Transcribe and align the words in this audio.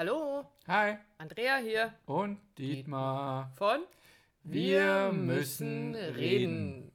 Hallo, 0.00 0.46
Hi 0.66 0.96
Andrea 1.18 1.56
hier 1.58 1.92
und 2.06 2.40
Dietmar. 2.56 3.52
von 3.58 3.82
Wir 4.44 5.12
müssen 5.12 5.94
reden. 5.94 6.90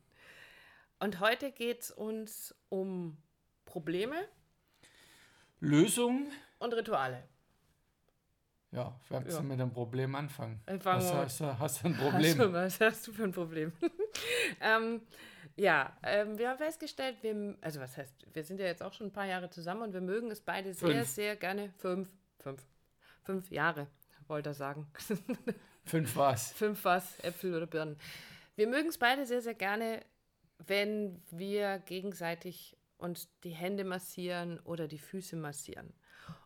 Und 0.97 1.19
heute 1.19 1.51
geht 1.51 1.81
es 1.83 1.91
uns 1.91 2.55
um 2.69 3.15
Probleme 3.63 4.15
Lösung? 5.59 6.31
und 6.57 6.73
Rituale. 6.73 7.27
Ja, 8.71 8.99
wir 9.09 9.21
Ja. 9.29 9.41
mit 9.43 9.61
einem 9.61 9.71
Problem 9.71 10.15
anfangen. 10.15 10.63
Äh, 10.65 10.79
fangen 10.79 11.03
Was 11.03 11.13
hast 11.13 11.41
du, 11.41 11.59
hast 11.59 11.83
du 11.83 11.87
ein 11.89 11.97
Hast 11.99 12.09
Problem? 12.09 12.37
du, 12.39 12.53
was 12.53 12.81
hast 12.81 13.05
du 13.05 13.13
für 13.13 13.25
ein 13.25 13.31
Problem? 13.33 13.71
ähm, 14.61 15.01
ja, 15.55 15.95
ähm, 16.01 16.39
wir 16.39 16.49
haben 16.49 16.57
festgestellt, 16.57 17.17
wir, 17.21 17.55
also 17.61 17.79
was 17.81 17.97
heißt, 17.97 18.25
wir 18.33 18.43
sind 18.43 18.59
ja 18.59 18.65
jetzt 18.65 18.81
auch 18.81 18.93
schon 18.93 19.05
ein 19.09 19.13
paar 19.13 19.27
Jahre 19.27 19.51
zusammen 19.51 19.83
und 19.83 19.93
wir 19.93 20.01
mögen 20.01 20.31
es 20.31 20.41
beide 20.41 20.73
sehr, 20.73 20.89
Fünf. 20.89 21.07
sehr 21.07 21.35
gerne. 21.35 21.71
Fünf, 21.77 22.09
fünf, 22.39 22.65
fünf 23.25 23.51
Jahre, 23.51 23.87
wollte 24.27 24.49
er 24.49 24.53
sagen. 24.53 24.87
Fünf 25.85 26.15
was? 26.15 26.51
Fünf 26.53 26.83
was, 26.83 27.19
Äpfel 27.19 27.53
oder 27.55 27.67
Birnen. 27.67 27.97
Wir 28.55 28.67
mögen 28.67 28.89
es 28.89 28.97
beide 28.97 29.25
sehr, 29.27 29.41
sehr 29.41 29.53
gerne, 29.53 30.03
wenn 30.57 31.21
wir 31.29 31.79
gegenseitig 31.79 32.75
uns 32.97 33.29
die 33.43 33.51
Hände 33.51 33.83
massieren 33.83 34.59
oder 34.61 34.87
die 34.87 34.97
Füße 34.97 35.35
massieren. 35.35 35.93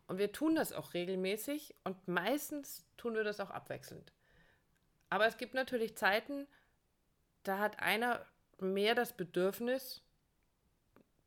Und 0.08 0.18
wir 0.18 0.32
tun 0.32 0.56
das 0.56 0.74
auch 0.74 0.94
regelmäßig 0.94 1.76
und 1.84 2.08
meistens 2.08 2.86
tun 2.98 3.14
wir 3.14 3.24
das 3.24 3.40
auch 3.40 3.52
abwechselnd. 3.52 4.12
Aber 5.10 5.26
es 5.28 5.38
gibt 5.38 5.54
natürlich 5.54 5.96
Zeiten, 5.96 6.48
da 7.44 7.60
hat 7.60 7.80
einer 7.80 8.26
mehr 8.60 8.96
das 8.96 9.16
Bedürfnis, 9.16 10.02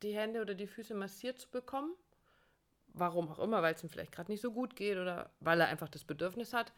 die 0.03 0.13
Hände 0.13 0.41
oder 0.41 0.53
die 0.53 0.67
Füße 0.67 0.93
massiert 0.93 1.39
zu 1.39 1.49
bekommen. 1.49 1.95
Warum 2.93 3.29
auch 3.31 3.39
immer, 3.39 3.61
weil 3.61 3.73
es 3.73 3.83
ihm 3.83 3.89
vielleicht 3.89 4.11
gerade 4.11 4.31
nicht 4.31 4.41
so 4.41 4.51
gut 4.51 4.75
geht 4.75 4.97
oder 4.97 5.31
weil 5.39 5.59
er 5.59 5.67
einfach 5.67 5.89
das 5.89 6.03
Bedürfnis 6.03 6.53
hat. 6.53 6.71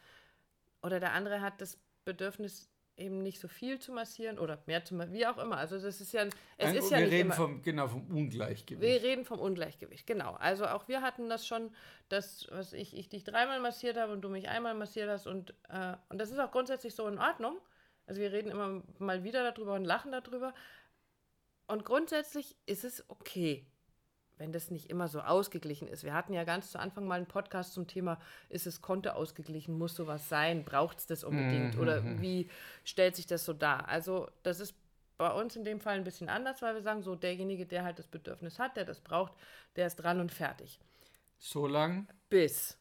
Oder 0.82 0.98
der 1.00 1.12
andere 1.12 1.40
hat 1.40 1.60
das 1.60 1.78
Bedürfnis, 2.04 2.70
eben 2.98 3.22
nicht 3.22 3.38
so 3.40 3.48
viel 3.48 3.78
zu 3.78 3.92
massieren 3.92 4.38
oder 4.38 4.62
mehr 4.64 4.82
zu 4.82 4.94
massieren, 4.94 5.18
wie 5.18 5.26
auch 5.26 5.36
immer. 5.36 5.58
Also 5.58 5.78
das 5.78 6.00
ist 6.00 6.12
ja, 6.12 6.24
es 6.24 6.32
Ein- 6.68 6.76
ist 6.76 6.90
ja 6.90 6.96
wir 6.96 7.04
nicht 7.04 7.12
reden 7.12 7.26
immer, 7.26 7.34
vom, 7.34 7.60
genau, 7.60 7.88
vom 7.88 8.06
Ungleichgewicht. 8.06 8.80
wir 8.80 9.02
reden 9.06 9.26
vom 9.26 9.38
Ungleichgewicht, 9.38 10.06
genau. 10.06 10.32
Also 10.34 10.66
auch 10.66 10.88
wir 10.88 11.02
hatten 11.02 11.28
das 11.28 11.46
schon, 11.46 11.74
dass 12.08 12.46
was 12.50 12.72
ich, 12.72 12.96
ich 12.96 13.10
dich 13.10 13.22
dreimal 13.24 13.60
massiert 13.60 13.98
habe 13.98 14.12
und 14.14 14.22
du 14.22 14.30
mich 14.30 14.48
einmal 14.48 14.72
massiert 14.74 15.10
hast 15.10 15.26
und, 15.26 15.50
äh, 15.68 15.94
und 16.08 16.16
das 16.18 16.30
ist 16.30 16.38
auch 16.38 16.50
grundsätzlich 16.50 16.94
so 16.94 17.06
in 17.06 17.18
Ordnung. 17.18 17.58
Also 18.06 18.22
wir 18.22 18.32
reden 18.32 18.50
immer 18.50 18.82
mal 18.98 19.24
wieder 19.24 19.42
darüber 19.52 19.74
und 19.74 19.84
lachen 19.84 20.12
darüber. 20.12 20.54
Und 21.66 21.84
grundsätzlich 21.84 22.56
ist 22.64 22.84
es 22.84 23.04
okay, 23.10 23.66
wenn 24.38 24.52
das 24.52 24.70
nicht 24.70 24.90
immer 24.90 25.08
so 25.08 25.20
ausgeglichen 25.20 25.88
ist. 25.88 26.04
Wir 26.04 26.14
hatten 26.14 26.32
ja 26.32 26.44
ganz 26.44 26.70
zu 26.70 26.78
Anfang 26.78 27.06
mal 27.06 27.16
einen 27.16 27.26
Podcast 27.26 27.72
zum 27.72 27.86
Thema, 27.86 28.20
ist 28.48 28.66
es 28.66 28.82
Konto 28.82 29.10
ausgeglichen, 29.10 29.78
muss 29.78 29.94
sowas 29.94 30.28
sein, 30.28 30.64
braucht 30.64 30.98
es 30.98 31.06
das 31.06 31.24
unbedingt 31.24 31.78
oder 31.78 32.02
wie 32.20 32.48
stellt 32.84 33.16
sich 33.16 33.26
das 33.26 33.44
so 33.44 33.52
dar? 33.52 33.88
Also 33.88 34.28
das 34.42 34.60
ist 34.60 34.74
bei 35.18 35.30
uns 35.32 35.56
in 35.56 35.64
dem 35.64 35.80
Fall 35.80 35.96
ein 35.96 36.04
bisschen 36.04 36.28
anders, 36.28 36.60
weil 36.60 36.74
wir 36.74 36.82
sagen, 36.82 37.02
so 37.02 37.14
derjenige, 37.14 37.66
der 37.66 37.84
halt 37.84 37.98
das 37.98 38.06
Bedürfnis 38.06 38.58
hat, 38.58 38.76
der 38.76 38.84
das 38.84 39.00
braucht, 39.00 39.32
der 39.76 39.86
ist 39.86 39.96
dran 39.96 40.20
und 40.20 40.32
fertig. 40.32 40.78
So 41.38 41.66
lang, 41.66 42.08
Bis. 42.28 42.78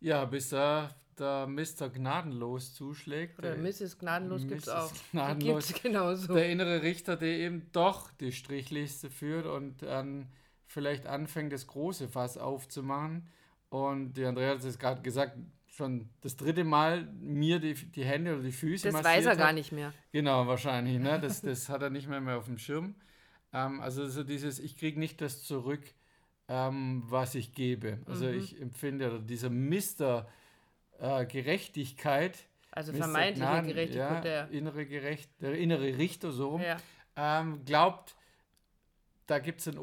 ja, 0.00 0.24
bis 0.24 0.50
da 0.50 0.94
der 1.18 1.46
Mr. 1.46 1.90
Gnadenlos 1.90 2.74
zuschlägt. 2.74 3.38
Oder 3.38 3.54
der, 3.54 3.58
Mrs. 3.58 3.98
Gnadenlos 3.98 4.48
gibt 4.48 4.62
es 4.62 4.68
auch. 4.68 4.90
Gnadenlos. 5.12 5.68
gibt's 5.68 5.82
genauso. 5.82 6.34
der 6.34 6.48
innere 6.48 6.82
Richter, 6.82 7.16
der 7.16 7.38
eben 7.38 7.70
doch 7.72 8.10
die 8.12 8.32
Strichliste 8.32 9.10
führt 9.10 9.46
und 9.46 9.82
dann 9.82 10.32
vielleicht 10.70 11.06
anfängt, 11.06 11.52
das 11.52 11.66
große 11.66 12.08
Fass 12.08 12.38
aufzumachen. 12.38 13.28
Und 13.70 14.14
die 14.14 14.24
Andrea 14.24 14.50
hat 14.52 14.64
es 14.64 14.78
gerade 14.78 15.02
gesagt, 15.02 15.36
schon 15.66 16.08
das 16.20 16.36
dritte 16.36 16.64
Mal 16.64 17.04
mir 17.20 17.58
die, 17.58 17.74
die 17.74 18.04
Hände 18.04 18.34
oder 18.34 18.42
die 18.42 18.52
Füße 18.52 18.90
Das 18.90 19.04
weiß 19.04 19.24
er 19.24 19.32
hat. 19.32 19.38
gar 19.38 19.52
nicht 19.52 19.72
mehr. 19.72 19.92
Genau, 20.12 20.46
wahrscheinlich. 20.46 20.98
Ne? 20.98 21.18
Das, 21.22 21.42
das 21.42 21.68
hat 21.68 21.82
er 21.82 21.90
nicht 21.90 22.08
mehr, 22.08 22.20
mehr 22.20 22.38
auf 22.38 22.46
dem 22.46 22.58
Schirm. 22.58 22.94
Ähm, 23.52 23.80
also 23.80 24.06
so 24.08 24.22
dieses, 24.22 24.58
ich 24.60 24.76
kriege 24.76 24.98
nicht 24.98 25.20
das 25.20 25.42
zurück, 25.42 25.82
ähm, 26.48 27.02
was 27.06 27.34
ich 27.34 27.52
gebe. 27.52 27.98
Also 28.06 28.26
Mhm. 28.26 28.38
ich 28.38 28.60
empfinde, 28.60 29.08
oder 29.10 29.18
dieser 29.20 29.50
Mister 29.50 30.28
äh, 30.98 31.24
Gerechtigkeit, 31.26 32.38
Also 32.72 32.92
vermeintliche 32.92 33.40
Gnaden, 33.46 33.68
Gerechtigkeit 33.68 34.24
ja, 34.24 34.46
der. 34.46 34.50
innere 34.50 34.86
Gerecht, 34.86 35.30
der 35.40 35.54
innere 35.58 35.98
Richter 35.98 36.30
so 36.32 36.50
rum, 36.50 36.62
Ja. 36.62 36.76
ähm, 37.16 37.64
glaubt, 37.64 38.14
da 39.26 39.38
gibt 39.40 39.60
es 39.60 39.68
ein 39.68 39.78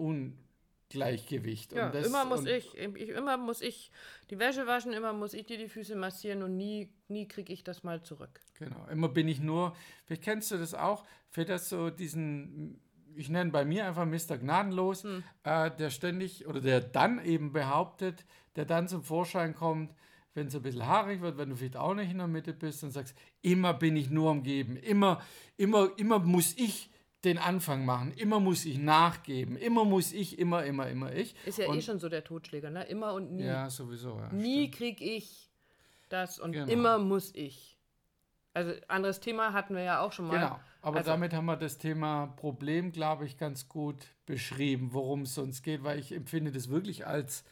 Ungleichgewicht. 0.94 1.74
Ja, 1.74 1.90
das, 1.90 2.08
immer 2.08 2.26
muss 2.26 2.46
ich, 2.46 2.78
ich, 2.78 3.10
immer 3.10 3.38
muss 3.38 3.62
ich 3.62 3.92
die 4.30 4.40
Wäsche 4.40 4.68
waschen, 4.68 4.94
immer 4.94 5.14
muss 5.14 5.34
ich 5.34 5.46
dir 5.46 5.58
die 5.58 5.68
Füße 5.68 5.96
massieren 5.96 6.44
und 6.44 6.56
nie, 6.56 6.90
nie 7.08 7.28
kriege 7.28 7.52
ich 7.52 7.64
das 7.64 7.84
mal 7.84 8.02
zurück. 8.02 8.40
Genau, 8.58 8.88
immer 8.88 9.10
bin 9.10 9.28
ich 9.28 9.40
nur, 9.40 9.76
vielleicht 10.06 10.24
kennst 10.24 10.52
du 10.52 10.58
das 10.58 10.74
auch, 10.74 11.04
für 11.30 11.46
das 11.46 11.70
so 11.70 11.90
diesen, 11.90 12.80
ich 13.16 13.30
nenne 13.30 13.52
bei 13.52 13.66
mir 13.66 13.86
einfach 13.86 14.06
Mr. 14.06 14.38
Gnadenlos, 14.38 15.04
Hm. 15.04 15.24
äh, 15.44 15.72
der 15.72 15.90
ständig, 15.90 16.48
oder 16.48 16.62
der 16.62 16.80
dann 16.80 17.24
eben 17.24 17.52
behauptet, 17.52 18.26
der 18.56 18.66
dann 18.66 18.88
zum 18.88 19.04
Vorschein 19.04 19.56
kommt, 19.56 19.94
wenn 20.34 20.48
es 20.48 20.56
ein 20.56 20.62
bisschen 20.62 20.86
haarig 20.86 21.22
wird, 21.22 21.38
wenn 21.38 21.50
du 21.50 21.56
vielleicht 21.56 21.78
auch 21.78 21.96
nicht 21.96 22.12
in 22.12 22.20
der 22.20 22.28
Mitte 22.28 22.54
bist 22.54 22.84
und 22.84 22.92
sagst, 22.92 23.18
immer 23.42 23.74
bin 23.74 23.98
ich 23.98 24.10
nur 24.10 24.32
am 24.32 24.44
Geben, 24.44 24.78
immer, 24.78 25.22
immer, 25.58 25.90
immer 25.98 26.20
muss 26.20 26.56
ich 26.58 26.90
den 27.24 27.38
Anfang 27.40 27.84
machen, 27.86 28.12
immer 28.14 28.40
muss 28.40 28.66
ich 28.66 28.78
nachgeben, 28.78 29.58
immer 29.58 29.84
muss 29.86 30.14
ich, 30.14 30.38
immer, 30.38 30.64
immer, 30.66 30.88
immer 30.88 31.12
ich. 31.14 31.36
Ist 31.46 31.58
ja 31.58 31.66
eh 31.66 31.70
Und- 31.70 31.84
schon 31.84 32.00
so 32.00 32.10
der 32.10 32.24
Totschläger, 32.24 32.70
ne? 32.70 32.84
Immer 32.86 33.14
und 33.14 33.32
nie. 33.32 33.44
Ja, 33.46 33.70
sowieso. 33.70 34.18
Ja, 34.20 34.32
nie 34.32 34.70
krieg 34.70 35.02
ich 35.02 35.50
das 36.10 36.40
und 36.40 36.52
Genau. 36.54 36.72
immer 36.72 36.98
muss 37.00 37.34
ich. 37.34 37.76
Also 38.54 38.72
anderes 38.88 39.20
Thema 39.20 39.54
hatten 39.54 39.76
wir 39.76 39.84
ja 39.84 40.00
auch 40.02 40.12
schon 40.14 40.28
mal. 40.28 40.34
Genau, 40.36 40.60
aber 40.82 40.98
Also- 40.98 41.12
damit 41.12 41.34
haben 41.34 41.46
wir 41.46 41.58
das 41.58 41.78
Thema 41.78 42.28
Problem, 42.38 42.92
glaube 42.92 43.26
ich, 43.26 43.38
ganz 43.38 43.68
gut 43.68 43.98
beschrieben, 44.26 44.90
worum 44.94 45.22
es 45.24 45.38
uns 45.38 45.62
geht, 45.64 45.84
weil 45.84 46.00
ich 46.00 46.12
empfinde 46.12 46.52
das 46.52 46.70
wirklich 46.70 47.06
als, 47.06 47.44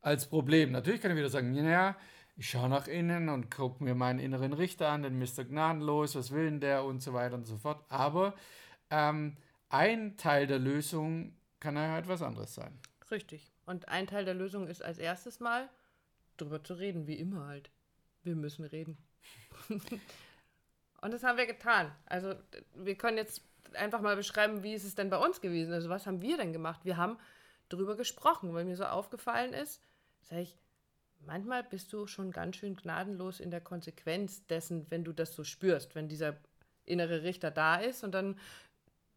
als 0.00 0.26
Problem. 0.28 0.72
Natürlich 0.72 1.00
kann 1.02 1.10
ich 1.12 1.16
wieder 1.16 1.30
sagen, 1.30 1.52
naja, 1.52 1.96
ich 2.36 2.48
schaue 2.48 2.68
nach 2.70 2.88
innen 2.88 3.28
und 3.28 3.50
gucke 3.50 3.84
mir 3.84 3.94
meinen 3.94 4.18
inneren 4.18 4.54
Richter 4.54 4.88
an, 4.88 5.02
den 5.02 5.18
Mr. 5.18 5.44
Gnadenlos, 5.44 6.14
was 6.14 6.30
will 6.30 6.44
denn 6.46 6.60
der 6.60 6.84
und 6.84 7.02
so 7.02 7.12
weiter 7.12 7.34
und 7.34 7.46
so 7.46 7.56
fort. 7.58 7.84
Aber 7.90 8.34
ähm, 8.90 9.36
ein 9.68 10.16
Teil 10.16 10.46
der 10.46 10.58
Lösung 10.58 11.36
kann 11.60 11.76
ja 11.76 11.98
etwas 11.98 12.22
anderes 12.22 12.54
sein. 12.54 12.78
Richtig. 13.10 13.52
Und 13.66 13.88
ein 13.88 14.06
Teil 14.06 14.24
der 14.24 14.34
Lösung 14.34 14.66
ist 14.66 14.82
als 14.82 14.98
erstes 14.98 15.40
mal 15.40 15.68
drüber 16.36 16.62
zu 16.62 16.74
reden, 16.74 17.06
wie 17.06 17.18
immer 17.18 17.46
halt. 17.46 17.70
Wir 18.22 18.34
müssen 18.34 18.64
reden. 18.64 18.98
und 19.68 21.12
das 21.12 21.22
haben 21.22 21.38
wir 21.38 21.46
getan. 21.46 21.92
Also 22.06 22.34
wir 22.74 22.96
können 22.96 23.16
jetzt 23.16 23.42
einfach 23.74 24.00
mal 24.00 24.16
beschreiben, 24.16 24.62
wie 24.62 24.74
ist 24.74 24.84
es 24.84 24.94
denn 24.94 25.10
bei 25.10 25.18
uns 25.18 25.40
gewesen? 25.40 25.72
Also 25.72 25.88
was 25.88 26.06
haben 26.06 26.22
wir 26.22 26.36
denn 26.36 26.52
gemacht? 26.52 26.80
Wir 26.84 26.96
haben 26.96 27.18
drüber 27.68 27.96
gesprochen, 27.96 28.52
weil 28.54 28.64
mir 28.64 28.76
so 28.76 28.84
aufgefallen 28.84 29.52
ist, 29.52 29.80
sage 30.22 30.42
ich, 30.42 30.56
manchmal 31.20 31.62
bist 31.62 31.92
du 31.92 32.06
schon 32.06 32.30
ganz 32.30 32.56
schön 32.56 32.76
gnadenlos 32.76 33.40
in 33.40 33.50
der 33.50 33.60
Konsequenz 33.60 34.46
dessen, 34.46 34.86
wenn 34.90 35.04
du 35.04 35.12
das 35.12 35.34
so 35.34 35.44
spürst, 35.44 35.94
wenn 35.94 36.08
dieser 36.08 36.36
innere 36.84 37.22
Richter 37.22 37.50
da 37.50 37.76
ist 37.76 38.02
und 38.02 38.12
dann 38.12 38.38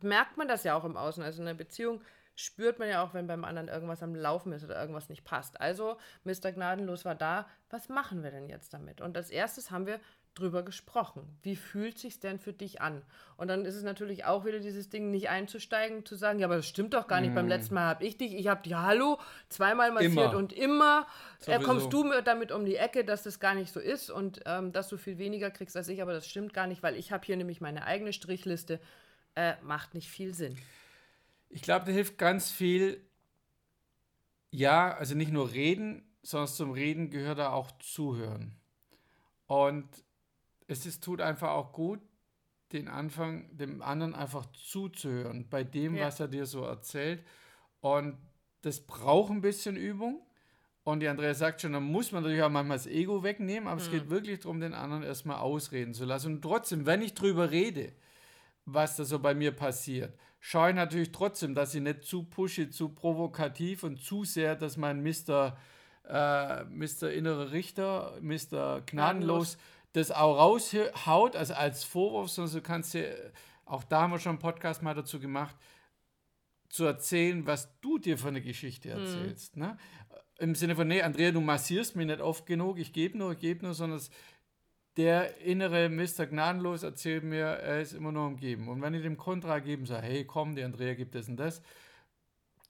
merkt 0.04 0.38
man 0.38 0.48
das 0.48 0.64
ja 0.64 0.76
auch 0.76 0.86
im 0.86 0.98
Außen. 0.98 1.24
Also 1.24 1.42
in 1.42 1.48
einer 1.48 1.58
Beziehung 1.58 2.02
spürt 2.36 2.80
man 2.80 2.90
ja 2.90 3.04
auch, 3.04 3.14
wenn 3.14 3.28
beim 3.28 3.46
anderen 3.46 3.68
irgendwas 3.68 4.02
am 4.02 4.16
Laufen 4.16 4.54
ist 4.54 4.64
oder 4.64 4.80
irgendwas 4.80 5.10
nicht 5.10 5.24
passt. 5.24 5.62
Also, 5.62 5.98
Mr. 6.24 6.52
Gnadenlos 6.52 7.06
war 7.06 7.16
da. 7.16 7.48
Was 7.70 7.90
machen 7.90 8.24
wir 8.24 8.32
denn 8.32 8.50
jetzt 8.50 8.74
damit? 8.74 9.02
Und 9.02 9.16
als 9.18 9.30
erstes 9.30 9.72
haben 9.72 9.86
wir 9.86 10.00
drüber 10.36 10.64
gesprochen. 10.64 11.38
Wie 11.44 11.56
fühlt 11.56 12.00
sich's 12.00 12.20
denn 12.20 12.40
für 12.40 12.54
dich 12.54 12.82
an? 12.82 13.04
Und 13.38 13.50
dann 13.50 13.66
ist 13.66 13.76
es 13.76 13.84
natürlich 13.84 14.26
auch 14.26 14.46
wieder 14.46 14.60
dieses 14.60 14.90
Ding, 14.90 15.12
nicht 15.12 15.30
einzusteigen, 15.30 16.06
zu 16.06 16.16
sagen, 16.16 16.40
ja, 16.40 16.48
aber 16.48 16.56
das 16.56 16.68
stimmt 16.68 16.96
doch 16.96 17.08
gar 17.08 17.22
nicht. 17.22 17.36
Beim 17.36 17.48
letzten 17.48 17.76
Mal 17.76 17.86
habe 17.86 18.04
ich 18.04 18.18
dich, 18.18 18.34
ich 18.34 18.48
habe 18.48 18.64
dich, 18.64 18.74
hallo, 18.74 19.20
zweimal 19.50 19.92
massiert 19.92 20.14
Immer. 20.14 20.38
und 20.38 20.52
immer 20.52 21.06
äh, 21.46 21.60
kommst 21.60 21.94
du 21.94 22.04
mir 22.04 22.24
damit 22.24 22.52
um 22.52 22.66
die 22.66 22.78
Ecke, 22.78 23.06
dass 23.06 23.24
das 23.24 23.40
gar 23.40 23.54
nicht 23.54 23.72
so 23.72 23.80
ist 23.80 24.10
und 24.10 24.42
ähm, 24.46 24.72
dass 24.72 24.90
du 24.90 24.98
viel 24.98 25.20
weniger 25.20 25.52
kriegst 25.52 25.78
als 25.78 25.88
ich, 25.88 26.02
aber 26.02 26.14
das 26.14 26.28
stimmt 26.28 26.54
gar 26.54 26.66
nicht, 26.66 26.82
weil 26.82 26.96
ich 26.96 27.12
habe 27.12 27.24
hier 27.26 27.38
nämlich 27.38 27.62
meine 27.62 27.86
eigene 27.86 28.12
Strichliste. 28.12 28.80
Äh, 29.36 29.56
macht 29.64 29.94
nicht 29.94 30.10
viel 30.10 30.34
Sinn. 30.34 30.58
Ich 31.50 31.62
glaube, 31.62 31.86
da 31.86 31.92
hilft 31.92 32.18
ganz 32.18 32.52
viel, 32.52 33.02
ja, 34.52 34.96
also 34.96 35.16
nicht 35.16 35.32
nur 35.32 35.52
reden, 35.52 36.04
sondern 36.22 36.48
zum 36.48 36.72
Reden 36.72 37.10
gehört 37.10 37.40
da 37.40 37.52
auch 37.52 37.72
zuhören. 37.80 38.56
Und 39.48 39.88
es 40.68 40.86
ist, 40.86 41.04
tut 41.04 41.22
einfach 41.22 41.50
auch 41.52 41.74
gut, 41.74 42.00
den 42.72 42.88
Anfang, 42.88 43.56
dem 43.56 43.82
anderen 43.82 44.16
einfach 44.16 44.46
zuzuhören, 44.54 45.48
bei 45.50 45.64
dem, 45.64 45.96
Ja. 45.96 46.08
was 46.08 46.20
er 46.20 46.28
dir 46.28 46.46
so 46.46 46.64
erzählt. 46.64 47.24
Und 47.82 48.18
das 48.62 48.80
braucht 48.86 49.32
ein 49.32 49.42
bisschen 49.42 49.76
Übung. 49.76 50.26
Und 50.84 51.00
die 51.00 51.08
Andrea 51.08 51.34
sagt 51.34 51.62
schon, 51.62 51.74
da 51.74 51.80
muss 51.80 52.12
man 52.12 52.24
natürlich 52.24 52.44
auch 52.44 52.50
manchmal 52.50 52.78
das 52.78 52.88
Ego 52.88 53.24
wegnehmen, 53.24 53.70
aber 53.70 53.80
es 53.80 53.90
geht 53.90 54.10
wirklich 54.10 54.40
darum, 54.42 54.60
den 54.60 54.74
anderen 54.74 55.04
erstmal 55.04 55.38
ausreden 55.38 55.94
zu 55.94 56.04
lassen. 56.04 56.36
Und 56.36 56.42
trotzdem, 56.42 56.86
wenn 56.86 57.02
ich 57.02 57.14
drüber 57.14 57.52
rede, 57.52 57.94
was 58.66 58.96
da 58.96 59.04
so 59.04 59.20
bei 59.20 59.34
mir 59.34 59.52
passiert, 59.52 60.18
schaue 60.40 60.70
ich 60.70 60.76
natürlich 60.76 61.12
trotzdem, 61.12 61.54
dass 61.56 61.74
ich 61.76 61.82
nicht 61.82 62.04
zu 62.04 62.24
pushe, 62.24 62.70
zu 62.70 62.90
provokativ 62.90 63.84
und 63.84 64.02
zu 64.02 64.24
sehr, 64.24 64.56
dass 64.56 64.78
mein 64.78 65.02
Mr. 65.04 65.58
äh, 66.08 66.64
Mr. 66.66 67.12
Innere 67.12 67.52
Richter, 67.52 68.18
Mr. 68.22 68.82
Gnadenlos, 68.86 69.58
das 69.94 70.12
auch 70.12 70.38
raushaut, 70.38 71.36
also 71.36 71.54
als 71.54 71.84
Vorwurf, 71.84 72.30
sondern 72.30 72.56
du 72.56 72.62
kannst 72.62 72.94
dir, 72.94 73.32
auch 73.66 73.84
da 73.84 74.02
haben 74.02 74.12
wir 74.12 74.20
schon 74.20 74.32
einen 74.32 74.40
Podcast 74.40 74.82
mal 74.82 74.96
dazu 74.96 75.20
gemacht, 75.20 75.56
zu 76.70 76.86
erzählen, 76.86 77.46
was 77.46 77.80
du 77.82 78.00
dir 78.00 78.18
für 78.18 78.30
eine 78.30 78.42
Geschichte 78.42 78.90
Mhm. 78.90 79.02
erzählst. 79.02 79.56
Ne? 79.58 79.78
Im 80.40 80.56
Sinne 80.56 80.76
von, 80.76 80.88
nee, 80.88 81.04
Andrea, 81.04 81.32
du 81.32 81.40
massierst 81.42 81.96
mich 81.96 82.08
nicht 82.08 82.20
oft 82.20 82.46
genug, 82.48 82.80
ich 82.80 82.92
gebe 82.92 83.18
nur, 83.18 83.34
ich 83.34 83.40
gebe 83.40 83.64
nur, 83.64 83.76
sondern 83.76 84.00
es, 84.00 84.10
der 84.98 85.40
innere 85.42 85.90
Mr. 85.90 86.28
Gnadenlos 86.28 86.84
erzählt 86.84 87.24
mir, 87.24 87.46
er 87.46 87.82
ist 87.82 87.94
immer 87.94 88.12
nur 88.12 88.28
umgeben. 88.28 88.68
Und 88.70 88.82
wenn 88.82 88.94
ich 88.94 89.02
dem 89.04 89.18
Kontra 89.18 89.60
geben 89.60 89.86
sage, 89.86 90.06
hey, 90.08 90.26
komm, 90.26 90.56
die 90.56 90.64
Andrea 90.64 90.94
gibt 90.94 91.16
das 91.16 91.28
und 91.30 91.38
das, 91.38 91.62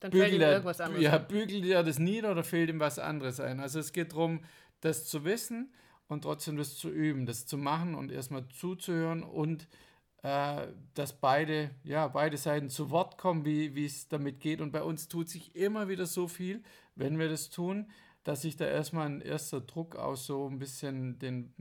Dann 0.00 0.12
fällt 0.12 0.34
ihm 0.34 0.40
bügelt 0.40 0.42
er, 0.42 0.52
irgendwas 0.52 0.80
anderes. 0.80 1.02
ja, 1.02 1.18
bügelt 1.18 1.64
er 1.66 1.82
das 1.82 1.98
nieder 1.98 2.32
oder 2.32 2.44
fehlt 2.44 2.70
ihm 2.70 2.80
was 2.80 2.98
anderes 2.98 3.40
ein? 3.40 3.60
Also 3.60 3.78
es 3.80 3.92
geht 3.92 4.12
darum, 4.12 4.40
das 4.80 5.06
zu 5.06 5.24
wissen 5.24 5.72
und 6.08 6.22
trotzdem 6.22 6.56
das 6.56 6.76
zu 6.76 6.90
üben, 6.90 7.26
das 7.26 7.46
zu 7.46 7.56
machen 7.58 7.94
und 7.94 8.10
erstmal 8.12 8.46
zuzuhören 8.48 9.22
und 9.22 9.68
äh, 10.22 10.68
dass 10.94 11.20
beide, 11.20 11.70
ja, 11.84 12.08
beide 12.08 12.36
Seiten 12.36 12.70
zu 12.70 12.90
Wort 12.90 13.18
kommen, 13.18 13.44
wie 13.44 13.74
wie 13.74 13.86
es 13.86 14.08
damit 14.08 14.40
geht. 14.40 14.60
Und 14.60 14.72
bei 14.72 14.82
uns 14.82 15.08
tut 15.08 15.28
sich 15.28 15.54
immer 15.56 15.88
wieder 15.88 16.06
so 16.06 16.28
viel, 16.28 16.62
wenn 16.94 17.18
wir 17.18 17.28
das 17.28 17.50
tun, 17.50 17.90
dass 18.24 18.42
sich 18.42 18.56
da 18.56 18.66
erstmal 18.66 19.06
ein 19.06 19.20
erster 19.20 19.60
Druck 19.60 19.96
aus 19.96 20.26
so 20.26 20.48
ein 20.48 20.58
bisschen 20.58 21.18
den, 21.18 21.52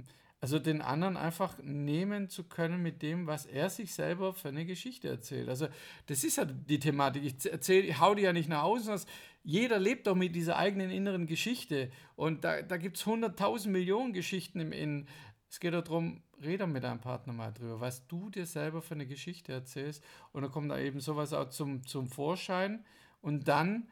also 0.44 0.60
den 0.60 0.81
anderen 0.81 1.16
einfach 1.16 1.57
nehmen 1.63 2.28
zu 2.28 2.44
können 2.44 2.84
mit 2.84 3.01
dem, 3.01 3.28
was 3.28 3.45
er 3.45 3.69
sich 3.69 3.94
selber 3.94 4.34
für 4.34 4.50
eine 4.50 4.66
Geschichte 4.66 5.07
erzählt. 5.07 5.48
Also 5.48 5.69
das 6.07 6.25
ist 6.25 6.36
ja 6.36 6.44
die 6.44 6.81
Thematik. 6.81 7.24
Ich 7.24 7.50
erzähle, 7.50 7.88
ich 7.88 7.98
hau 7.98 8.13
die 8.13 8.24
ja 8.24 8.34
nicht 8.34 8.50
nach 8.50 8.63
außen, 8.63 9.00
jeder 9.44 9.80
lebt 9.80 10.06
doch 10.06 10.16
mit 10.16 10.36
dieser 10.36 10.57
eigenen 10.57 10.92
inneren 10.92 11.28
Geschichte. 11.28 11.92
Und 12.18 12.44
da, 12.44 12.62
da 12.62 12.75
gibt 12.75 12.98
es 12.98 13.06
hunderttausend 13.06 13.72
Millionen 13.72 14.12
Geschichten 14.12 14.60
im 14.60 14.74
Innen. 14.74 15.07
Es 15.50 15.62
geht 15.62 15.74
darum, 15.74 16.22
rede 16.44 16.68
mit 16.68 16.84
deinem 16.84 17.00
Partner 17.00 17.31
mal 17.31 17.54
drüber, 17.54 17.80
was 17.80 18.06
du 18.07 18.30
dir 18.30 18.46
selber 18.46 18.81
für 18.81 18.96
eine 18.96 19.07
Geschichte 19.07 19.54
erzählst. 19.54 20.04
Und 20.34 20.42
dann 20.42 20.51
kommt 20.51 20.72
da 20.72 20.78
eben 20.78 21.00
sowas 21.00 21.31
auch 21.31 21.51
zum, 21.51 21.88
zum 21.88 22.10
Vorschein. 22.10 22.84
Und 23.22 23.48
dann 23.48 23.88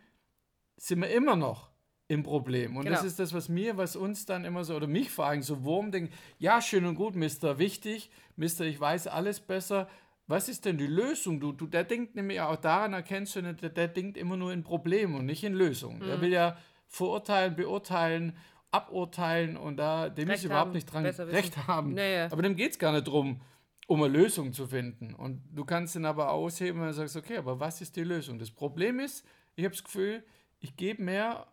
sind 0.75 1.00
wir 1.00 1.12
immer 1.12 1.38
noch 1.38 1.70
im 2.12 2.24
Problem. 2.24 2.75
Und 2.75 2.86
das 2.90 3.00
Genau. 3.00 3.08
ist 3.08 3.19
das, 3.19 3.34
was 3.34 3.48
mir, 3.48 3.78
was 3.78 3.96
uns 3.96 4.25
dann 4.25 4.44
immer 4.44 4.63
so, 4.66 4.75
oder 4.75 4.88
mich 4.88 5.10
vor 5.12 5.25
allem 5.28 5.42
so 5.42 5.63
Wurm 5.63 5.92
denkt, 5.92 6.13
ja, 6.40 6.62
schön 6.62 6.86
und 6.86 6.96
gut, 6.96 7.16
Mister, 7.16 7.58
wichtig, 7.58 8.10
Mister, 8.36 8.66
ich 8.66 8.80
weiß 8.80 9.08
alles 9.08 9.40
besser. 9.40 9.88
Was 10.28 10.50
ist 10.50 10.66
denn 10.66 10.78
die 10.78 10.88
Lösung? 10.88 11.40
Du, 11.40 11.54
du, 11.54 11.68
der 11.68 11.84
denkt 11.86 12.16
nämlich 12.16 12.42
auch 12.42 12.58
daran, 12.58 12.92
erkennst 12.94 13.36
du 13.36 13.42
nicht, 13.42 13.62
der, 13.62 13.69
der 13.69 13.88
denkt 13.88 14.18
immer 14.18 14.36
nur 14.36 14.52
in 14.52 14.63
Problemen 14.63 15.16
und 15.16 15.25
nicht 15.25 15.44
in 15.44 15.54
Lösungen. 15.54 16.02
Der 16.02 16.18
Mhm. 16.18 16.22
will 16.22 16.31
ja 16.34 16.58
verurteilen, 16.88 17.56
beurteilen, 17.56 18.36
aburteilen 18.72 19.56
und 19.57 19.78
da, 19.78 20.10
dem 20.10 20.28
Recht 20.28 20.40
ist 20.40 20.46
überhaupt 20.46 20.68
haben, 20.68 20.74
nicht 20.74 20.92
dran 20.92 21.06
recht 21.06 21.68
haben. 21.68 21.94
Naja. 21.94 22.28
Aber 22.31 22.42
dem 22.42 22.56
geht 22.56 22.72
es 22.72 22.80
gar 22.80 22.92
nicht 22.92 23.07
darum, 23.07 23.42
um 23.88 24.04
eine 24.04 24.12
Lösung 24.14 24.52
zu 24.54 24.68
finden. 24.68 25.14
Und 25.14 25.42
du 25.54 25.64
kannst 25.66 25.96
ihn 25.96 26.06
aber 26.06 26.31
ausheben, 26.31 26.80
wenn 26.81 26.88
du 26.88 26.94
sagst, 26.94 27.16
okay, 27.16 27.38
aber 27.38 27.60
was 27.60 27.80
ist 27.81 27.96
die 27.96 28.04
Lösung? 28.04 28.38
Das 28.40 28.52
Problem 28.52 29.00
ist, 29.00 29.25
ich 29.56 29.64
habe 29.66 29.75
das 29.75 29.84
Gefühl, 29.84 30.24
ich 30.60 30.75
gebe 30.78 31.02
mehr, 31.04 31.48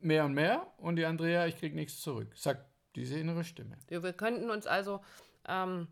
mehr 0.00 0.24
und 0.24 0.34
mehr 0.34 0.66
und 0.78 0.96
die 0.96 1.04
Andrea, 1.04 1.46
ich 1.46 1.56
kriege 1.58 1.74
nichts 1.74 2.00
zurück. 2.00 2.28
Sagt 2.36 2.64
diese 2.94 3.18
innere 3.18 3.44
Stimme. 3.44 3.76
Ja, 3.90 4.02
Wir 4.02 4.12
könnten 4.12 4.50
uns 4.50 4.66
also 4.66 5.00
ähm, 5.46 5.88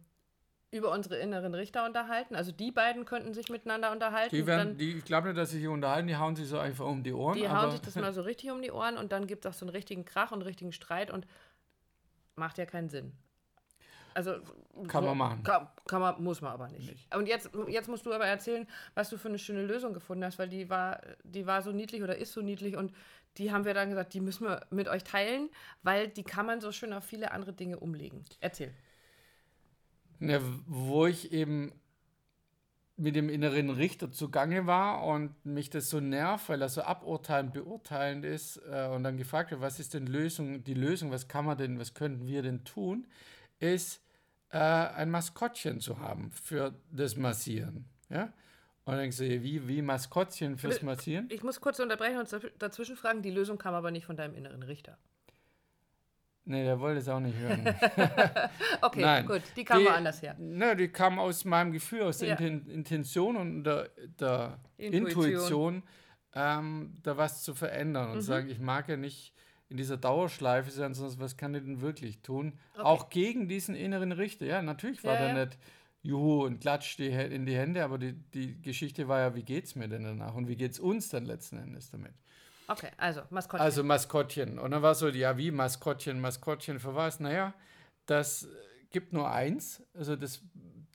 über 0.71 0.91
unsere 0.93 1.17
inneren 1.17 1.55
Richter 1.55 1.85
unterhalten. 1.87 2.35
Also 2.35 2.53
die 2.53 2.71
beiden 2.73 3.05
könnten 3.05 3.35
sich 3.35 3.49
miteinander 3.49 3.93
unterhalten. 3.93 4.35
Die 4.35 4.47
werden, 4.47 4.77
die, 4.77 4.99
ich 4.99 5.05
glaube 5.05 5.29
nicht, 5.29 5.39
dass 5.39 5.51
sie 5.51 5.59
sich 5.59 5.69
unterhalten, 5.69 6.09
die 6.09 6.17
hauen 6.17 6.37
sich 6.37 6.49
so 6.49 6.59
einfach 6.59 6.87
um 6.87 7.03
die 7.03 7.13
Ohren. 7.13 7.37
die 7.37 7.49
hauen 7.49 7.71
sich 7.71 7.81
das 7.81 7.95
mal 7.97 8.13
so 8.13 8.23
richtig 8.23 8.51
um 8.51 8.63
die 8.63 8.71
Ohren 8.73 8.97
und 8.97 9.13
dann 9.13 9.27
gibt 9.27 9.45
es 9.45 9.51
auch 9.53 9.59
so 9.59 9.65
einen 9.67 9.75
richtigen 9.75 10.05
Krach 10.05 10.31
und 10.33 10.39
einen 10.39 10.47
richtigen 10.49 10.73
Streit 10.73 11.11
und 11.11 11.27
macht 12.37 12.59
ja 12.59 12.67
keinen 12.67 12.89
Sinn. 12.89 13.13
Also 14.15 14.37
Kann 14.89 15.03
so- 15.05 15.09
man 15.11 15.19
machen. 15.19 15.43
Kann, 15.43 15.69
kann 15.87 16.01
man, 16.01 16.23
muss 16.23 16.41
man 16.41 16.53
aber 16.53 16.69
nicht. 16.69 17.15
Und 17.15 17.29
jetzt, 17.29 17.51
jetzt 17.69 17.89
musst 17.89 18.07
du 18.07 18.13
aber 18.15 18.27
erzählen, 18.27 18.67
was 18.95 19.11
du 19.11 19.19
für 19.19 19.29
eine 19.29 19.39
schöne 19.39 19.63
Lösung 19.63 19.93
gefunden 19.93 20.25
hast, 20.25 20.39
weil 20.39 20.49
die 20.49 20.71
war, 20.71 21.01
die 21.23 21.47
war 21.47 21.61
so 21.61 21.71
niedlich 21.71 22.03
oder 22.03 22.17
ist 22.17 22.33
so 22.33 22.41
niedlich 22.41 22.77
und 22.77 22.93
die 23.39 23.53
haben 23.53 23.65
wir 23.65 23.75
dann 23.75 23.91
gesagt, 23.91 24.15
die 24.15 24.21
müssen 24.21 24.47
wir 24.47 24.67
mit 24.71 24.89
euch 24.89 25.05
teilen, 25.05 25.51
weil 25.83 26.09
die 26.09 26.23
kann 26.23 26.47
man 26.47 26.61
so 26.61 26.73
schön 26.73 26.93
auf 26.93 27.05
viele 27.05 27.33
andere 27.33 27.53
Dinge 27.53 27.79
umlegen. 27.79 28.25
Erzähl. 28.41 28.73
Ne, 30.19 30.41
wo 30.67 31.07
ich 31.07 31.33
eben 31.33 31.73
mit 32.97 33.15
dem 33.15 33.29
inneren 33.29 33.69
Richter 33.69 34.11
zugange 34.11 34.67
war 34.67 35.05
und 35.05 35.45
mich 35.45 35.69
das 35.69 35.91
so 35.91 36.01
nervt, 36.01 36.49
weil 36.49 36.63
er 36.63 36.71
so 36.71 36.83
aburteilend, 36.83 37.53
beurteilend 37.53 38.25
ist 38.25 38.57
äh, 38.71 38.89
und 38.89 39.03
dann 39.03 39.19
gefragt 39.19 39.51
wird, 39.51 39.61
was 39.61 39.79
ist 39.79 39.93
denn 39.93 40.07
Lösung, 40.07 40.65
die 40.65 40.75
Lösung, 40.75 41.11
was 41.11 41.29
kann 41.29 41.45
man 41.45 41.59
denn, 41.59 41.79
was 41.79 41.93
könnten 41.93 42.27
wir 42.27 42.43
denn 42.43 42.65
tun, 42.65 43.07
ist 43.59 44.01
äh, 44.51 44.59
ein 44.59 45.11
Maskottchen 45.11 45.81
zu 45.81 45.99
haben 45.99 46.31
für 46.33 46.75
das 46.91 47.17
Massieren. 47.17 47.85
Ja? 48.09 48.33
Und 48.87 48.93
dann 48.93 49.01
denkst 49.01 49.19
du, 49.19 49.25
wie, 49.43 49.67
wie 49.69 49.83
Maskottchen 49.83 50.57
fürs 50.57 50.81
Massieren? 50.81 51.29
Ich 51.31 51.43
muss 51.43 51.61
kurz 51.61 51.79
unterbrechen 51.81 52.19
und 52.19 52.29
dazw- 52.29 52.53
dazwischen 52.59 52.97
fragen, 52.97 53.21
die 53.21 53.31
Lösung 53.33 53.59
kam 53.59 53.75
aber 53.75 53.91
nicht 53.91 54.07
von 54.07 54.17
deinem 54.17 54.35
inneren 54.35 54.63
Richter. 54.63 54.97
Nee, 56.45 56.63
der 56.63 56.79
wollte 56.79 57.01
es 57.01 57.09
auch 57.09 57.19
nicht 57.21 57.37
hören. 57.37 57.65
Okay, 58.81 59.01
Nein. 59.01 59.27
gut, 59.27 59.43
die 59.57 59.65
kam 59.65 59.85
woanders 59.85 60.23
her. 60.23 60.37
Ne, 60.39 60.77
die 60.77 60.87
kam 60.89 61.19
aus 61.19 61.45
meinem 61.45 61.73
Gefühl, 61.73 62.03
aus 62.03 62.19
der 62.19 62.29
Ja. 62.29 62.37
Inten 62.37 62.71
Intention 62.71 63.37
und 63.37 63.65
der, 63.65 63.91
der 64.21 64.61
Intuition. 64.79 65.25
Intuition, 65.25 65.83
ähm, 66.35 66.95
da 67.03 67.17
was 67.17 67.43
zu 67.43 67.55
verändern 67.57 68.09
Mhm. 68.11 68.15
und 68.15 68.21
sagen, 68.21 68.49
ich 68.49 68.61
mag 68.61 68.89
ja 68.89 68.97
nicht 68.97 69.33
in 69.69 69.77
dieser 69.79 69.97
Dauerschleife 69.97 70.71
sein, 70.71 70.95
sondern 70.95 71.19
was 71.19 71.37
kann 71.37 71.55
ich 71.57 71.63
denn 71.65 71.81
wirklich 71.81 72.21
tun? 72.23 72.57
Auch 72.79 73.09
gegen 73.11 73.49
diesen 73.49 73.75
inneren 73.75 74.13
Richter. 74.13 74.47
Ja, 74.47 74.63
natürlich 74.63 75.03
war 75.03 75.15
Ja, 75.15 75.21
der 75.27 75.29
ja. 75.37 75.45
nicht 75.47 75.59
Juhu 76.07 76.45
und 76.45 76.61
klatscht 76.61 76.99
die 76.99 77.09
in 77.09 77.47
die 77.47 77.57
Hände, 77.57 77.85
aber 77.85 77.99
die, 77.99 78.13
die 78.13 78.61
Geschichte 78.63 79.09
war 79.09 79.21
ja, 79.21 79.35
wie 79.35 79.43
geht's 79.43 79.75
mir 79.75 79.89
denn 79.89 80.05
danach 80.05 80.35
und 80.35 80.49
wie 80.49 80.57
geht's 80.57 80.79
uns 80.79 81.09
dann 81.09 81.25
letzten 81.25 81.59
Endes 81.59 81.91
damit? 81.91 82.13
Okay, 82.69 82.91
also 82.97 83.23
Maskottchen. 83.31 83.65
Also 83.65 83.85
Maskottchen. 83.85 84.59
Und 84.59 84.71
dann 84.73 84.83
war 84.83 84.95
so, 84.95 85.09
ja, 85.09 85.37
wie 85.37 85.51
Maskottchen, 85.51 86.21
Maskottchen 86.21 86.81
für 86.81 86.95
was? 86.95 87.21
Naja, 87.21 87.55
das 88.07 88.49
gibt 88.91 89.13
nur 89.13 89.31
eins. 89.31 89.83
Also 89.95 90.17
das, 90.17 90.41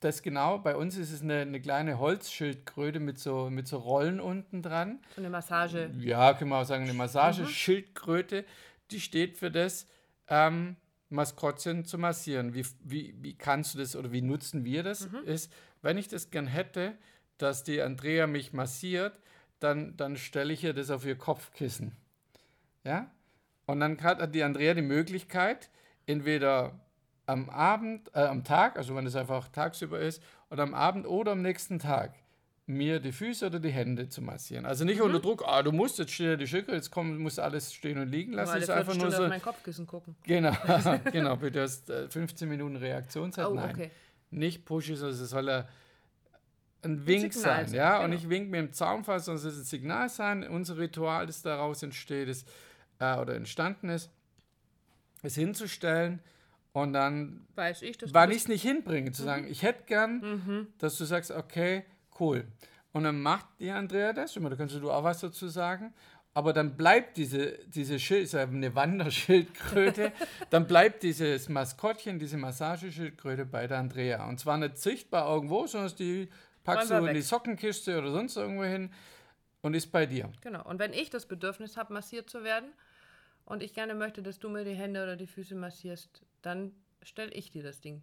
das 0.00 0.22
genau, 0.22 0.58
bei 0.58 0.76
uns 0.76 0.96
ist 0.96 1.12
es 1.12 1.22
eine, 1.22 1.40
eine 1.40 1.60
kleine 1.60 1.98
Holzschildkröte 1.98 3.00
mit 3.00 3.18
so, 3.18 3.48
mit 3.50 3.68
so 3.68 3.78
Rollen 3.78 4.20
unten 4.20 4.62
dran. 4.62 5.00
so 5.14 5.20
eine 5.20 5.30
Massage. 5.30 5.90
Ja, 5.98 6.34
können 6.34 6.50
wir 6.50 6.58
auch 6.58 6.66
sagen, 6.66 6.84
eine 6.84 6.94
Massageschildkröte, 6.94 8.44
die 8.90 9.00
steht 9.00 9.38
für 9.38 9.50
das, 9.50 9.86
ähm, 10.28 10.76
Maskottchen 11.12 11.84
zu 11.84 11.98
massieren. 11.98 12.54
Wie, 12.54 12.66
wie, 12.82 13.14
wie 13.20 13.34
kannst 13.34 13.74
du 13.74 13.78
das 13.78 13.94
oder 13.94 14.12
wie 14.12 14.22
nutzen 14.22 14.64
wir 14.64 14.82
das? 14.82 15.08
Ist, 15.24 15.52
wenn 15.82 15.98
ich 15.98 16.08
das 16.08 16.30
gern 16.30 16.46
hätte, 16.46 16.96
dass 17.38 17.64
die 17.64 17.80
Andrea 17.80 18.26
mich 18.26 18.52
massiert, 18.52 19.18
dann, 19.60 19.96
dann 19.96 20.16
stelle 20.16 20.52
ich 20.52 20.64
ihr 20.64 20.74
das 20.74 20.90
auf 20.90 21.04
ihr 21.04 21.16
Kopfkissen. 21.16 21.92
Ja? 22.84 23.10
Und 23.66 23.80
dann 23.80 24.00
hat 24.02 24.34
die 24.34 24.42
Andrea 24.42 24.74
die 24.74 24.82
Möglichkeit, 24.82 25.70
entweder 26.06 26.80
am 27.26 27.48
Abend, 27.50 28.10
äh, 28.14 28.20
am 28.20 28.44
Tag, 28.44 28.76
also 28.76 28.94
wenn 28.96 29.06
es 29.06 29.16
einfach 29.16 29.48
tagsüber 29.48 30.00
ist, 30.00 30.22
oder 30.50 30.64
am 30.64 30.74
Abend 30.74 31.06
oder 31.06 31.32
am 31.32 31.42
nächsten 31.42 31.78
Tag, 31.78 32.14
mir 32.72 33.00
die 33.00 33.12
Füße 33.12 33.46
oder 33.46 33.60
die 33.60 33.70
Hände 33.70 34.08
zu 34.08 34.22
massieren. 34.22 34.66
Also 34.66 34.84
nicht 34.84 35.00
unter 35.00 35.20
Druck, 35.20 35.44
ah, 35.46 35.62
du 35.62 35.72
musst 35.72 35.98
jetzt 35.98 36.12
stehen, 36.12 36.38
die 36.38 36.46
Schicke, 36.46 36.72
jetzt 36.72 36.90
komm, 36.90 37.18
muss 37.18 37.38
alles 37.38 37.72
stehen 37.72 37.98
und 37.98 38.08
liegen 38.08 38.32
lassen. 38.32 38.58
Ist 38.58 38.70
einfach 38.70 38.94
nur 38.94 39.10
so, 39.10 39.24
auf 39.24 39.28
mein 39.28 39.42
Kopfkissen 39.42 39.86
gucken. 39.86 40.16
genau, 40.24 40.52
genau, 41.12 41.36
bitte 41.36 41.62
hast 41.62 41.90
äh, 41.90 42.08
15 42.08 42.48
Minuten 42.48 42.76
Reaktionszeit. 42.76 43.46
Oh, 43.46 43.54
Nein, 43.54 43.70
okay. 43.70 43.90
nicht 44.30 44.64
pushy, 44.64 44.96
sondern 44.96 45.20
es 45.20 45.30
soll 45.30 45.48
ein 46.84 47.06
Wink 47.06 47.32
Signal 47.32 47.66
sein, 47.68 47.74
ja, 47.74 47.92
genau. 47.94 48.04
und 48.04 48.12
ich 48.12 48.28
wink 48.28 48.50
mir 48.50 48.58
im 48.58 48.72
Zaunfall, 48.72 49.20
sondern 49.20 49.46
es 49.46 49.54
ist 49.54 49.60
ein 49.60 49.64
Signal 49.64 50.08
sein. 50.08 50.46
Unser 50.48 50.78
Ritual, 50.78 51.26
das 51.26 51.42
daraus 51.42 51.82
entsteht, 51.82 52.28
ist, 52.28 52.48
äh, 52.98 53.16
oder 53.16 53.34
entstanden 53.34 53.88
ist, 53.88 54.10
es 55.22 55.36
hinzustellen 55.36 56.20
und 56.72 56.92
dann 56.92 57.46
Weiß 57.54 57.82
ich, 57.82 57.98
wann 58.12 58.30
ich 58.30 58.38
es 58.38 58.48
nicht 58.48 58.62
hinbringe, 58.62 59.12
zu 59.12 59.22
sagen, 59.22 59.46
ich 59.46 59.62
hätte 59.62 59.84
gern, 59.84 60.68
dass 60.78 60.96
du 60.96 61.04
sagst, 61.04 61.30
okay, 61.30 61.84
cool. 62.22 62.46
Und 62.92 63.04
dann 63.04 63.20
macht 63.20 63.46
die 63.58 63.70
Andrea 63.70 64.12
das, 64.12 64.36
immer, 64.36 64.50
da 64.50 64.56
kannst 64.56 64.74
du 64.74 64.90
auch 64.90 65.04
was 65.04 65.20
dazu 65.20 65.48
sagen. 65.48 65.92
Aber 66.34 66.54
dann 66.54 66.76
bleibt 66.76 67.18
diese, 67.18 67.58
diese 67.66 67.98
Schild, 67.98 68.24
ist 68.24 68.32
ja 68.32 68.42
eine 68.42 68.74
Wanderschildkröte, 68.74 70.12
dann 70.50 70.66
bleibt 70.66 71.02
dieses 71.02 71.50
Maskottchen, 71.50 72.18
diese 72.18 72.38
Massageschildkröte 72.38 73.44
bei 73.44 73.66
der 73.66 73.78
Andrea. 73.78 74.26
Und 74.28 74.40
zwar 74.40 74.56
nicht 74.56 74.78
sichtbar 74.78 75.30
irgendwo, 75.34 75.66
sondern 75.66 75.94
die 75.96 76.28
packst 76.64 76.90
du 76.90 76.94
in 76.94 77.06
die 77.08 77.14
weg. 77.16 77.22
Sockenkiste 77.22 77.98
oder 77.98 78.12
sonst 78.12 78.36
irgendwo 78.36 78.64
hin 78.64 78.90
und 79.60 79.74
ist 79.74 79.92
bei 79.92 80.06
dir. 80.06 80.30
Genau. 80.40 80.64
Und 80.64 80.78
wenn 80.78 80.94
ich 80.94 81.10
das 81.10 81.26
Bedürfnis 81.26 81.76
habe, 81.76 81.92
massiert 81.92 82.30
zu 82.30 82.44
werden 82.44 82.72
und 83.44 83.62
ich 83.62 83.74
gerne 83.74 83.94
möchte, 83.94 84.22
dass 84.22 84.38
du 84.38 84.48
mir 84.48 84.64
die 84.64 84.74
Hände 84.74 85.02
oder 85.02 85.16
die 85.16 85.26
Füße 85.26 85.54
massierst, 85.54 86.22
dann 86.40 86.72
stelle 87.02 87.32
ich 87.32 87.50
dir 87.50 87.62
das 87.62 87.80
Ding 87.80 88.00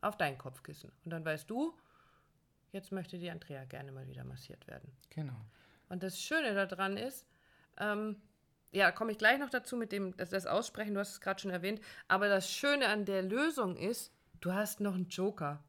auf 0.00 0.16
dein 0.16 0.38
Kopfkissen. 0.38 0.92
Und 1.04 1.10
dann 1.10 1.24
weißt 1.26 1.50
du, 1.50 1.74
jetzt 2.72 2.92
möchte 2.92 3.18
die 3.18 3.30
Andrea 3.30 3.64
gerne 3.64 3.92
mal 3.92 4.06
wieder 4.06 4.24
massiert 4.24 4.66
werden. 4.66 4.90
Genau. 5.10 5.36
Und 5.88 6.02
das 6.02 6.20
Schöne 6.20 6.54
daran 6.54 6.96
ist, 6.96 7.26
ähm, 7.78 8.16
ja, 8.72 8.92
komme 8.92 9.12
ich 9.12 9.18
gleich 9.18 9.38
noch 9.38 9.50
dazu 9.50 9.76
mit 9.76 9.92
dem, 9.92 10.16
das, 10.16 10.30
das 10.30 10.46
Aussprechen, 10.46 10.94
du 10.94 11.00
hast 11.00 11.12
es 11.12 11.20
gerade 11.20 11.40
schon 11.40 11.50
erwähnt. 11.50 11.80
Aber 12.08 12.28
das 12.28 12.50
Schöne 12.50 12.88
an 12.88 13.04
der 13.04 13.22
Lösung 13.22 13.76
ist, 13.76 14.12
du 14.40 14.52
hast 14.52 14.80
noch 14.80 14.94
einen 14.94 15.08
Joker. 15.08 15.62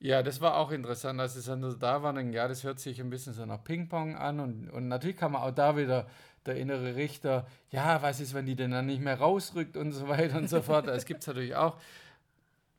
Ja, 0.00 0.24
das 0.24 0.40
war 0.40 0.56
auch 0.56 0.72
interessant, 0.72 1.20
als 1.20 1.36
es 1.36 1.44
dann 1.44 1.62
da 1.78 2.02
war. 2.02 2.12
Dann, 2.12 2.32
ja, 2.32 2.48
das 2.48 2.64
hört 2.64 2.80
sich 2.80 3.00
ein 3.00 3.10
bisschen 3.10 3.34
so 3.34 3.46
nach 3.46 3.62
Ping-Pong 3.62 4.16
an. 4.16 4.40
Und, 4.40 4.68
und 4.68 4.88
natürlich 4.88 5.16
kann 5.16 5.30
man 5.30 5.42
auch 5.42 5.52
da 5.52 5.76
wieder 5.76 6.08
der 6.44 6.56
innere 6.56 6.96
Richter, 6.96 7.46
ja, 7.70 8.02
was 8.02 8.18
ist, 8.18 8.34
wenn 8.34 8.46
die 8.46 8.56
denn 8.56 8.72
dann 8.72 8.86
nicht 8.86 9.00
mehr 9.00 9.18
rausrückt 9.18 9.76
und 9.76 9.92
so 9.92 10.08
weiter 10.08 10.38
und 10.38 10.48
so 10.48 10.60
fort. 10.60 10.86
Das 10.92 11.06
gibt 11.06 11.20
es 11.20 11.28
natürlich 11.28 11.54
auch. 11.54 11.78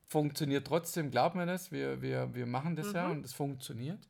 Funktioniert 0.06 0.66
trotzdem, 0.66 1.10
glaubt 1.10 1.34
mir 1.34 1.46
das. 1.46 1.72
Wir, 1.72 2.02
wir, 2.02 2.34
wir 2.34 2.46
machen 2.46 2.76
das 2.76 2.88
mhm. 2.88 2.94
ja 2.94 3.08
und 3.08 3.24
es 3.24 3.32
funktioniert. 3.32 4.00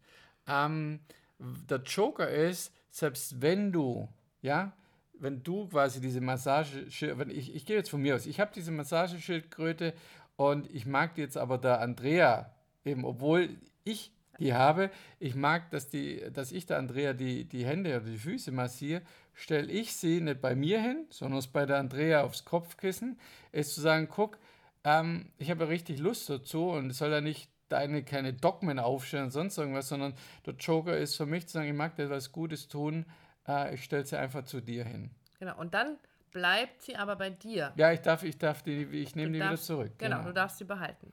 Ähm, 0.46 1.00
der 1.38 1.78
Joker 1.82 2.28
ist, 2.28 2.72
selbst 2.90 3.40
wenn 3.40 3.72
du, 3.72 4.08
ja, 4.42 4.72
wenn 5.18 5.42
du 5.42 5.68
quasi 5.68 6.00
diese 6.00 6.20
Massage, 6.20 6.86
wenn 7.18 7.30
ich, 7.30 7.54
ich 7.54 7.66
gehe 7.66 7.76
jetzt 7.76 7.90
von 7.90 8.02
mir 8.02 8.14
aus, 8.14 8.26
ich 8.26 8.40
habe 8.40 8.52
diese 8.54 8.72
Massageschildkröte 8.72 9.94
und 10.36 10.70
ich 10.74 10.86
mag 10.86 11.14
die 11.14 11.22
jetzt 11.22 11.36
aber 11.36 11.58
der 11.58 11.80
Andrea 11.80 12.50
eben, 12.84 13.04
obwohl 13.04 13.48
ich 13.84 14.12
die 14.40 14.52
habe, 14.52 14.90
ich 15.20 15.34
mag, 15.34 15.70
dass, 15.70 15.88
die, 15.88 16.22
dass 16.32 16.50
ich 16.52 16.66
der 16.66 16.78
Andrea 16.78 17.12
die, 17.12 17.44
die 17.44 17.64
Hände 17.64 17.96
oder 17.96 18.10
die 18.10 18.18
Füße 18.18 18.50
massiere, 18.50 19.02
stelle 19.32 19.70
ich 19.70 19.94
sie 19.94 20.20
nicht 20.20 20.40
bei 20.40 20.54
mir 20.54 20.80
hin, 20.80 21.06
sondern 21.10 21.38
es 21.38 21.46
bei 21.46 21.66
der 21.66 21.78
Andrea 21.78 22.22
aufs 22.22 22.44
Kopfkissen, 22.44 23.18
ist 23.52 23.74
zu 23.74 23.80
sagen, 23.80 24.08
guck, 24.10 24.38
ähm, 24.84 25.32
ich 25.38 25.50
habe 25.50 25.64
ja 25.64 25.70
richtig 25.70 25.98
Lust 25.98 26.28
dazu 26.30 26.68
und 26.70 26.90
es 26.90 26.98
soll 26.98 27.10
ja 27.10 27.20
nicht 27.20 27.50
deine 27.68 28.04
keine 28.04 28.32
Dogmen 28.32 28.78
aufstellen 28.78 29.24
und 29.24 29.30
sonst 29.30 29.58
irgendwas, 29.58 29.88
sondern 29.88 30.14
der 30.46 30.54
Joker 30.54 30.96
ist 30.96 31.16
für 31.16 31.26
mich 31.26 31.46
zu 31.46 31.54
sagen, 31.54 31.68
ich 31.68 31.74
mag 31.74 31.96
dir 31.96 32.10
was 32.10 32.30
Gutes 32.30 32.68
tun, 32.68 33.06
äh, 33.48 33.74
ich 33.74 33.84
stelle 33.84 34.04
sie 34.04 34.18
einfach 34.18 34.44
zu 34.44 34.60
dir 34.60 34.84
hin. 34.84 35.10
Genau, 35.38 35.58
und 35.58 35.74
dann 35.74 35.98
bleibt 36.30 36.82
sie 36.82 36.96
aber 36.96 37.16
bei 37.16 37.30
dir. 37.30 37.72
Ja, 37.76 37.92
ich 37.92 38.00
darf, 38.00 38.22
ich 38.22 38.38
darf 38.38 38.62
die, 38.62 38.82
ich 38.82 39.16
nehme 39.16 39.32
die 39.32 39.38
wieder 39.38 39.56
zurück. 39.56 39.92
Genau, 39.98 40.18
genau, 40.18 40.28
du 40.28 40.34
darfst 40.34 40.58
sie 40.58 40.64
behalten. 40.64 41.12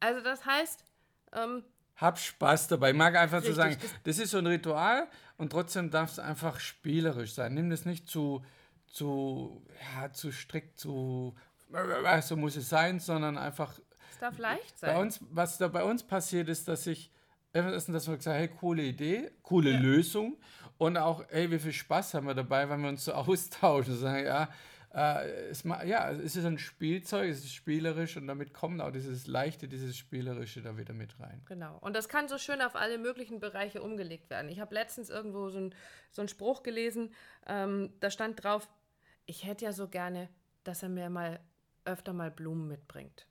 Also 0.00 0.22
das 0.22 0.44
heißt, 0.44 0.84
ähm, 1.32 1.64
hab 1.96 2.18
Spaß 2.18 2.68
dabei. 2.68 2.90
Ich 2.90 2.96
mag 2.96 3.16
einfach 3.16 3.38
Richtig, 3.38 3.54
zu 3.54 3.56
sagen, 3.56 3.76
das 4.02 4.18
ist 4.18 4.30
so 4.32 4.38
ein 4.38 4.46
Ritual 4.46 5.06
und 5.36 5.50
trotzdem 5.50 5.90
darf 5.90 6.10
es 6.10 6.18
einfach 6.18 6.60
spielerisch 6.60 7.32
sein. 7.32 7.54
Nimm 7.54 7.70
das 7.70 7.84
nicht 7.84 8.08
zu, 8.08 8.44
zu, 8.86 9.64
ja, 9.96 10.12
zu 10.12 10.32
strikt, 10.32 10.78
zu, 10.78 11.34
so 12.22 12.36
muss 12.36 12.56
es 12.56 12.68
sein, 12.68 13.00
sondern 13.00 13.38
einfach. 13.38 13.78
Es 14.10 14.18
darf 14.18 14.38
leicht 14.38 14.78
sein. 14.78 14.94
Bei 14.94 15.00
uns, 15.00 15.20
was 15.30 15.58
da 15.58 15.68
bei 15.68 15.84
uns 15.84 16.02
passiert 16.02 16.48
ist, 16.48 16.68
dass 16.68 16.86
ich, 16.86 17.10
dass 17.52 17.88
wir 17.88 18.16
gesagt 18.16 18.38
hey, 18.38 18.48
coole 18.48 18.82
Idee, 18.82 19.30
coole 19.42 19.72
ja. 19.72 19.78
Lösung 19.78 20.38
und 20.78 20.96
auch, 20.96 21.24
hey, 21.30 21.50
wie 21.50 21.58
viel 21.58 21.72
Spaß 21.72 22.14
haben 22.14 22.26
wir 22.26 22.34
dabei, 22.34 22.68
wenn 22.68 22.80
wir 22.80 22.88
uns 22.88 23.04
so 23.04 23.12
austauschen. 23.14 23.96
Sagen, 23.96 24.26
ja, 24.26 24.48
äh, 24.94 25.48
es, 25.50 25.64
ja, 25.64 26.10
es 26.12 26.36
ist 26.36 26.44
ein 26.44 26.58
Spielzeug, 26.58 27.28
es 27.28 27.38
ist 27.38 27.54
spielerisch 27.54 28.16
und 28.16 28.28
damit 28.28 28.54
kommt 28.54 28.80
auch 28.80 28.92
dieses 28.92 29.26
Leichte, 29.26 29.66
dieses 29.66 29.96
Spielerische 29.96 30.62
da 30.62 30.78
wieder 30.78 30.94
mit 30.94 31.18
rein. 31.18 31.42
Genau. 31.46 31.78
Und 31.80 31.96
das 31.96 32.08
kann 32.08 32.28
so 32.28 32.38
schön 32.38 32.62
auf 32.62 32.76
alle 32.76 32.98
möglichen 32.98 33.40
Bereiche 33.40 33.82
umgelegt 33.82 34.30
werden. 34.30 34.48
Ich 34.48 34.60
habe 34.60 34.74
letztens 34.74 35.10
irgendwo 35.10 35.50
so, 35.50 35.58
ein, 35.58 35.74
so 36.12 36.22
einen 36.22 36.28
Spruch 36.28 36.62
gelesen, 36.62 37.12
ähm, 37.46 37.92
da 37.98 38.10
stand 38.10 38.42
drauf, 38.44 38.68
ich 39.26 39.44
hätte 39.44 39.64
ja 39.64 39.72
so 39.72 39.88
gerne, 39.88 40.28
dass 40.62 40.82
er 40.82 40.88
mir 40.88 41.10
mal 41.10 41.40
öfter 41.84 42.12
mal 42.12 42.30
Blumen 42.30 42.68
mitbringt. 42.68 43.26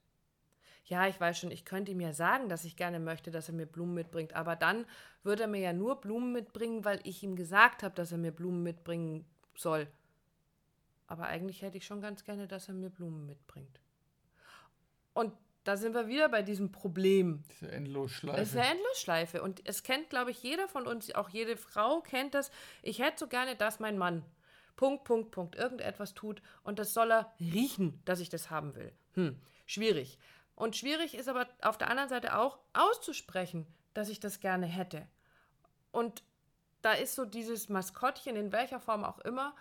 Ja, 0.85 1.07
ich 1.07 1.19
weiß 1.19 1.39
schon, 1.39 1.51
ich 1.51 1.63
könnte 1.63 1.91
ihm 1.91 2.01
ja 2.01 2.13
sagen, 2.13 2.49
dass 2.49 2.65
ich 2.65 2.75
gerne 2.75 2.99
möchte, 2.99 3.31
dass 3.31 3.47
er 3.47 3.53
mir 3.55 3.65
Blumen 3.65 3.93
mitbringt, 3.93 4.33
aber 4.33 4.55
dann 4.55 4.85
würde 5.23 5.43
er 5.43 5.47
mir 5.47 5.61
ja 5.61 5.73
nur 5.73 6.01
Blumen 6.01 6.33
mitbringen, 6.33 6.83
weil 6.83 6.99
ich 7.03 7.23
ihm 7.23 7.35
gesagt 7.35 7.83
habe, 7.83 7.95
dass 7.95 8.11
er 8.11 8.17
mir 8.17 8.31
Blumen 8.31 8.63
mitbringen 8.63 9.25
soll. 9.55 9.87
Aber 11.07 11.27
eigentlich 11.27 11.61
hätte 11.61 11.77
ich 11.77 11.85
schon 11.85 12.01
ganz 12.01 12.25
gerne, 12.25 12.47
dass 12.47 12.67
er 12.67 12.73
mir 12.73 12.89
Blumen 12.89 13.25
mitbringt. 13.25 13.79
Und 15.13 15.31
da 15.63 15.77
sind 15.77 15.93
wir 15.93 16.07
wieder 16.07 16.27
bei 16.27 16.41
diesem 16.41 16.71
Problem. 16.71 17.43
Diese 17.51 17.71
Endlosschleife. 17.71 18.37
Das 18.37 18.49
ist 18.49 18.57
eine 18.57 18.71
Endlosschleife. 18.71 19.41
Und 19.41 19.61
es 19.65 19.83
kennt, 19.83 20.09
glaube 20.09 20.31
ich, 20.31 20.43
jeder 20.43 20.67
von 20.67 20.87
uns, 20.87 21.13
auch 21.15 21.29
jede 21.29 21.55
Frau 21.55 22.01
kennt 22.01 22.33
das. 22.33 22.51
Ich 22.81 22.99
hätte 22.99 23.19
so 23.19 23.27
gerne, 23.27 23.55
dass 23.55 23.79
mein 23.79 23.97
Mann 23.97 24.25
Punkt, 24.75 25.03
Punkt, 25.03 25.31
Punkt 25.31 25.55
irgendetwas 25.55 26.13
tut 26.13 26.41
und 26.63 26.79
das 26.79 26.93
soll 26.93 27.11
er 27.11 27.33
riechen, 27.39 28.01
dass 28.05 28.19
ich 28.19 28.29
das 28.29 28.49
haben 28.49 28.75
will. 28.75 28.91
Hm, 29.13 29.39
schwierig. 29.65 30.17
Und 30.55 30.75
schwierig 30.75 31.15
ist 31.15 31.29
aber 31.29 31.47
auf 31.61 31.77
der 31.77 31.89
anderen 31.89 32.09
Seite 32.09 32.37
auch 32.37 32.59
auszusprechen, 32.73 33.65
dass 33.93 34.09
ich 34.09 34.19
das 34.19 34.39
gerne 34.39 34.65
hätte. 34.65 35.07
Und 35.91 36.23
da 36.81 36.93
ist 36.93 37.15
so 37.15 37.25
dieses 37.25 37.69
Maskottchen, 37.69 38.35
in 38.35 38.51
welcher 38.51 38.79
Form 38.79 39.03
auch 39.03 39.19
immer, 39.19 39.55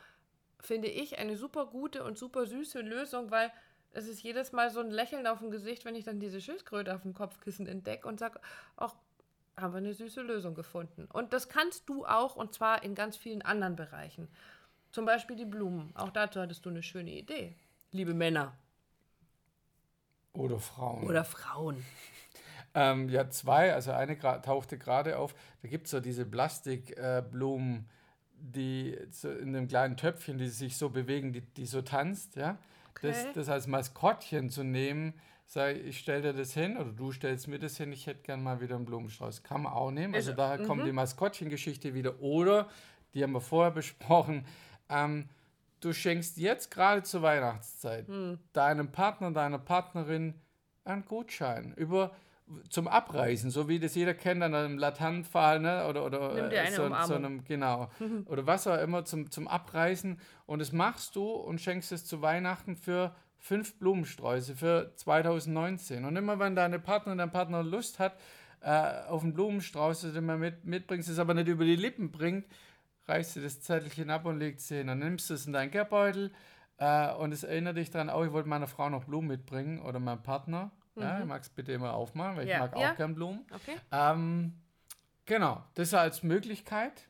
finde 0.60 0.88
ich, 0.88 1.18
eine 1.18 1.36
super 1.36 1.66
gute 1.66 2.04
und 2.04 2.18
super 2.18 2.46
süße 2.46 2.80
Lösung, 2.80 3.30
weil 3.30 3.52
es 3.92 4.06
ist 4.06 4.22
jedes 4.22 4.52
Mal 4.52 4.70
so 4.70 4.80
ein 4.80 4.90
Lächeln 4.90 5.26
auf 5.26 5.38
dem 5.38 5.50
Gesicht, 5.50 5.84
wenn 5.84 5.94
ich 5.94 6.04
dann 6.04 6.20
diese 6.20 6.40
Schildkröte 6.40 6.94
auf 6.94 7.02
dem 7.02 7.14
Kopfkissen 7.14 7.66
entdecke 7.66 8.08
und 8.08 8.18
sage, 8.18 8.40
auch 8.76 8.96
haben 9.56 9.74
wir 9.74 9.78
eine 9.78 9.94
süße 9.94 10.22
Lösung 10.22 10.54
gefunden. 10.54 11.06
Und 11.12 11.32
das 11.32 11.48
kannst 11.48 11.88
du 11.88 12.06
auch, 12.06 12.36
und 12.36 12.54
zwar 12.54 12.82
in 12.82 12.94
ganz 12.94 13.16
vielen 13.16 13.42
anderen 13.42 13.76
Bereichen. 13.76 14.28
Zum 14.92 15.04
Beispiel 15.04 15.36
die 15.36 15.44
Blumen. 15.44 15.90
Auch 15.94 16.10
dazu 16.10 16.40
hattest 16.40 16.64
du 16.64 16.70
eine 16.70 16.82
schöne 16.82 17.10
Idee, 17.10 17.56
liebe 17.90 18.14
Männer. 18.14 18.56
Oder 20.34 20.58
Frauen. 20.58 21.04
Oder 21.04 21.24
Frauen. 21.24 21.84
Ähm, 22.74 23.08
ja, 23.10 23.28
zwei. 23.28 23.74
Also 23.74 23.92
eine 23.92 24.18
tauchte 24.18 24.78
gerade 24.78 25.18
auf. 25.18 25.34
Da 25.60 25.68
gibt 25.68 25.86
es 25.86 25.90
so 25.90 26.00
diese 26.00 26.24
Plastikblumen. 26.24 27.76
Äh, 27.76 28.02
die 28.42 28.98
so 29.10 29.30
in 29.30 29.52
dem 29.52 29.68
kleinen 29.68 29.96
Töpfchen, 29.96 30.38
die 30.38 30.48
sich 30.48 30.76
so 30.76 30.90
bewegen, 30.90 31.32
die, 31.32 31.42
die 31.42 31.66
so 31.66 31.80
tanzt, 31.82 32.36
ja. 32.36 32.58
Okay. 32.90 33.08
Das, 33.08 33.32
das 33.34 33.48
als 33.48 33.66
Maskottchen 33.66 34.50
zu 34.50 34.64
nehmen, 34.64 35.14
sag 35.46 35.76
ich, 35.76 35.98
stell 35.98 36.22
dir 36.22 36.32
das 36.32 36.52
hin 36.52 36.76
oder 36.76 36.92
du 36.92 37.12
stellst 37.12 37.48
mir 37.48 37.58
das 37.58 37.76
hin, 37.76 37.92
ich 37.92 38.06
hätte 38.06 38.22
gern 38.22 38.42
mal 38.42 38.60
wieder 38.60 38.76
einen 38.76 38.84
Blumenstrauß. 38.84 39.42
Kann 39.42 39.62
man 39.62 39.72
auch 39.72 39.90
nehmen. 39.90 40.14
Also, 40.14 40.32
also 40.32 40.58
da 40.58 40.64
kommt 40.66 40.86
die 40.86 40.92
Maskottchengeschichte 40.92 41.94
wieder. 41.94 42.20
Oder, 42.20 42.68
die 43.14 43.22
haben 43.22 43.32
wir 43.32 43.40
vorher 43.40 43.70
besprochen, 43.70 44.44
ähm, 44.92 45.28
du 45.80 45.92
schenkst 45.92 46.36
jetzt 46.38 46.70
gerade 46.70 47.02
zur 47.02 47.22
Weihnachtszeit 47.22 48.06
hm. 48.08 48.38
deinem 48.52 48.92
Partner, 48.92 49.30
deiner 49.30 49.58
Partnerin 49.58 50.34
einen 50.84 51.04
Gutschein 51.04 51.74
über 51.74 52.12
zum 52.68 52.88
Abreißen, 52.88 53.50
so 53.50 53.68
wie 53.68 53.78
das 53.78 53.94
jeder 53.94 54.14
kennt 54.14 54.42
an 54.42 54.54
einem 54.54 54.78
Laternenpfahl, 54.78 55.60
ne? 55.60 55.86
oder, 55.86 56.04
oder 56.04 56.34
eine 56.34 56.72
so, 56.72 56.88
so 57.06 57.14
einem, 57.14 57.44
genau, 57.44 57.90
oder 58.26 58.46
was 58.46 58.66
auch 58.66 58.78
immer 58.78 59.04
zum, 59.04 59.30
zum 59.30 59.48
Abreißen 59.48 60.18
und 60.46 60.58
das 60.58 60.72
machst 60.72 61.16
du 61.16 61.30
und 61.30 61.60
schenkst 61.60 61.92
es 61.92 62.04
zu 62.04 62.20
Weihnachten 62.20 62.76
für 62.76 63.14
fünf 63.38 63.78
Blumensträuße 63.78 64.54
für 64.54 64.92
2019 64.96 66.04
und 66.04 66.16
immer 66.16 66.38
wenn 66.38 66.54
deine 66.54 66.78
Partnerin, 66.78 67.18
dein 67.18 67.32
Partner 67.32 67.62
Lust 67.62 67.98
hat 67.98 68.16
äh, 68.60 69.04
auf 69.08 69.22
einen 69.22 69.32
Blumenstrauß, 69.32 70.12
den 70.12 70.26
man 70.26 70.38
mit, 70.38 70.64
mitbringst, 70.64 71.08
es 71.08 71.18
aber 71.18 71.34
nicht 71.34 71.48
über 71.48 71.64
die 71.64 71.76
Lippen 71.76 72.12
bringt, 72.12 72.46
reißt 73.12 73.36
du 73.36 73.40
das 73.40 73.60
Zettelchen 73.60 74.10
ab 74.10 74.24
und 74.24 74.38
legst 74.38 74.70
es 74.70 74.76
hin. 74.76 74.86
Dann 74.86 74.98
nimmst 74.98 75.28
du 75.28 75.34
es 75.34 75.46
in 75.46 75.52
deinen 75.52 75.70
Geldbeutel 75.70 76.32
äh, 76.78 77.12
und 77.12 77.32
es 77.32 77.44
erinnert 77.44 77.76
dich 77.76 77.90
daran, 77.90 78.10
oh, 78.10 78.24
ich 78.24 78.32
wollte 78.32 78.48
meiner 78.48 78.66
Frau 78.66 78.88
noch 78.88 79.04
Blumen 79.04 79.28
mitbringen 79.28 79.80
oder 79.80 80.00
meinem 80.00 80.22
Partner. 80.22 80.70
Mhm. 80.94 81.02
Ja, 81.02 81.20
ich 81.20 81.26
mag 81.26 81.42
es 81.42 81.50
bitte 81.50 81.72
immer 81.72 81.94
aufmachen, 81.94 82.36
weil 82.36 82.48
ja. 82.48 82.54
ich 82.54 82.60
mag 82.60 82.78
ja. 82.78 82.92
auch 82.92 82.96
gern 82.96 83.14
Blumen. 83.14 83.46
Okay. 83.50 83.76
Ähm, 83.90 84.54
genau, 85.26 85.62
das 85.74 85.92
als 85.94 86.22
Möglichkeit, 86.22 87.08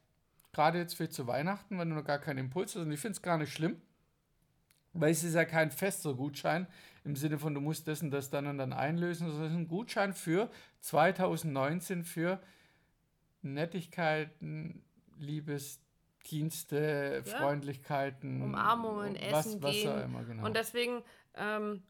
gerade 0.52 0.78
jetzt 0.78 0.97
für 0.97 1.09
zu 1.09 1.26
Weihnachten, 1.26 1.78
wenn 1.78 1.88
du 1.88 1.97
noch 1.97 2.04
gar 2.04 2.18
keinen 2.18 2.38
Impuls 2.38 2.75
hast. 2.75 2.82
Und 2.82 2.92
ich 2.92 3.00
finde 3.00 3.16
es 3.16 3.23
gar 3.23 3.38
nicht 3.38 3.52
schlimm, 3.52 3.80
weil 4.92 5.12
es 5.12 5.25
ist 5.25 5.35
ja 5.35 5.44
kein 5.44 5.71
fester 5.71 6.14
Gutschein 6.14 6.66
im 7.04 7.16
Sinne 7.16 7.38
von, 7.38 7.54
du 7.54 7.61
musst 7.61 7.88
das 7.88 8.02
und 8.02 8.11
das 8.11 8.30
dann 8.30 8.47
und 8.47 8.59
dann 8.59 8.73
einlösen, 8.73 9.28
sondern 9.28 9.47
es 9.47 9.52
ist 9.52 9.59
ein 9.59 9.68
Gutschein 9.68 10.12
für 10.12 10.50
2019 10.80 12.04
für 12.04 12.40
Nettigkeiten, 13.42 14.85
Liebesdienste, 16.23 17.23
ja. 17.25 17.38
Freundlichkeiten, 17.38 18.43
Umarmungen, 18.43 19.14
was, 19.31 19.47
Essen 19.47 19.62
was 19.62 19.73
gehen. 19.73 20.02
Immer, 20.02 20.25
genau. 20.25 20.47
Und 20.47 20.57
deswegen 20.57 21.02
ähm, 21.35 21.83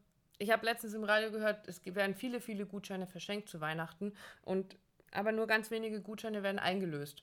ich 0.42 0.50
habe 0.50 0.66
letztens 0.66 0.94
im 0.94 1.04
Radio 1.04 1.30
gehört, 1.30 1.68
es 1.68 1.80
werden 1.84 2.16
viele, 2.16 2.40
viele 2.40 2.66
Gutscheine 2.66 3.06
verschenkt 3.06 3.48
zu 3.48 3.60
Weihnachten 3.60 4.12
und 4.42 4.76
aber 5.12 5.30
nur 5.30 5.46
ganz 5.46 5.70
wenige 5.70 6.00
Gutscheine 6.00 6.42
werden 6.42 6.58
eingelöst. 6.58 7.22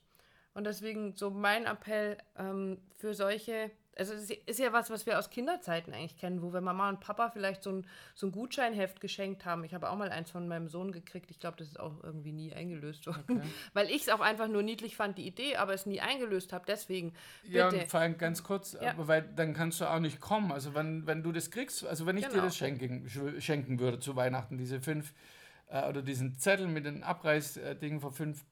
Und 0.54 0.64
deswegen 0.64 1.14
so 1.16 1.30
mein 1.30 1.66
Appell 1.66 2.18
ähm, 2.36 2.78
für 2.96 3.14
solche 3.14 3.70
also 4.00 4.14
es 4.14 4.30
ist 4.30 4.58
ja 4.58 4.72
was, 4.72 4.88
was 4.88 5.04
wir 5.04 5.18
aus 5.18 5.28
Kinderzeiten 5.28 5.92
eigentlich 5.92 6.16
kennen, 6.16 6.42
wo 6.42 6.52
wir 6.52 6.62
Mama 6.62 6.88
und 6.88 7.00
Papa 7.00 7.28
vielleicht 7.30 7.62
so 7.62 7.70
ein, 7.70 7.86
so 8.14 8.26
ein 8.26 8.32
Gutscheinheft 8.32 9.00
geschenkt 9.00 9.44
haben. 9.44 9.62
Ich 9.62 9.74
habe 9.74 9.90
auch 9.90 9.96
mal 9.96 10.10
eins 10.10 10.30
von 10.30 10.48
meinem 10.48 10.68
Sohn 10.68 10.90
gekriegt. 10.90 11.30
Ich 11.30 11.38
glaube, 11.38 11.58
das 11.58 11.68
ist 11.68 11.78
auch 11.78 12.02
irgendwie 12.02 12.32
nie 12.32 12.52
eingelöst 12.54 13.06
worden. 13.06 13.24
Okay. 13.28 13.48
Weil 13.74 13.90
ich 13.90 14.02
es 14.02 14.08
auch 14.08 14.20
einfach 14.20 14.48
nur 14.48 14.62
niedlich 14.62 14.96
fand, 14.96 15.18
die 15.18 15.26
Idee, 15.26 15.56
aber 15.56 15.74
es 15.74 15.84
nie 15.84 16.00
eingelöst 16.00 16.52
habe. 16.54 16.64
Deswegen. 16.66 17.12
Bitte. 17.42 17.58
Ja, 17.58 17.68
und 17.68 17.82
vor 17.88 18.00
allem 18.00 18.16
ganz 18.16 18.42
kurz, 18.42 18.76
ja. 18.80 18.94
weil 18.96 19.22
dann 19.22 19.52
kannst 19.52 19.80
du 19.80 19.84
auch 19.84 20.00
nicht 20.00 20.20
kommen. 20.20 20.50
Also 20.50 20.74
wenn, 20.74 21.06
wenn 21.06 21.22
du 21.22 21.30
das 21.30 21.50
kriegst, 21.50 21.84
also 21.86 22.06
wenn 22.06 22.16
ich 22.16 22.24
genau. 22.24 22.36
dir 22.36 22.42
das 22.42 22.56
schenken, 22.56 23.06
schenken 23.38 23.78
würde 23.80 23.98
zu 23.98 24.16
Weihnachten, 24.16 24.56
diese 24.56 24.80
fünf 24.80 25.12
äh, 25.68 25.86
oder 25.88 26.02
diesen 26.02 26.38
Zettel 26.38 26.68
mit 26.68 26.86
den 26.86 27.02
Abreißdingen 27.02 28.00
für 28.00 28.12
fünf 28.12 28.44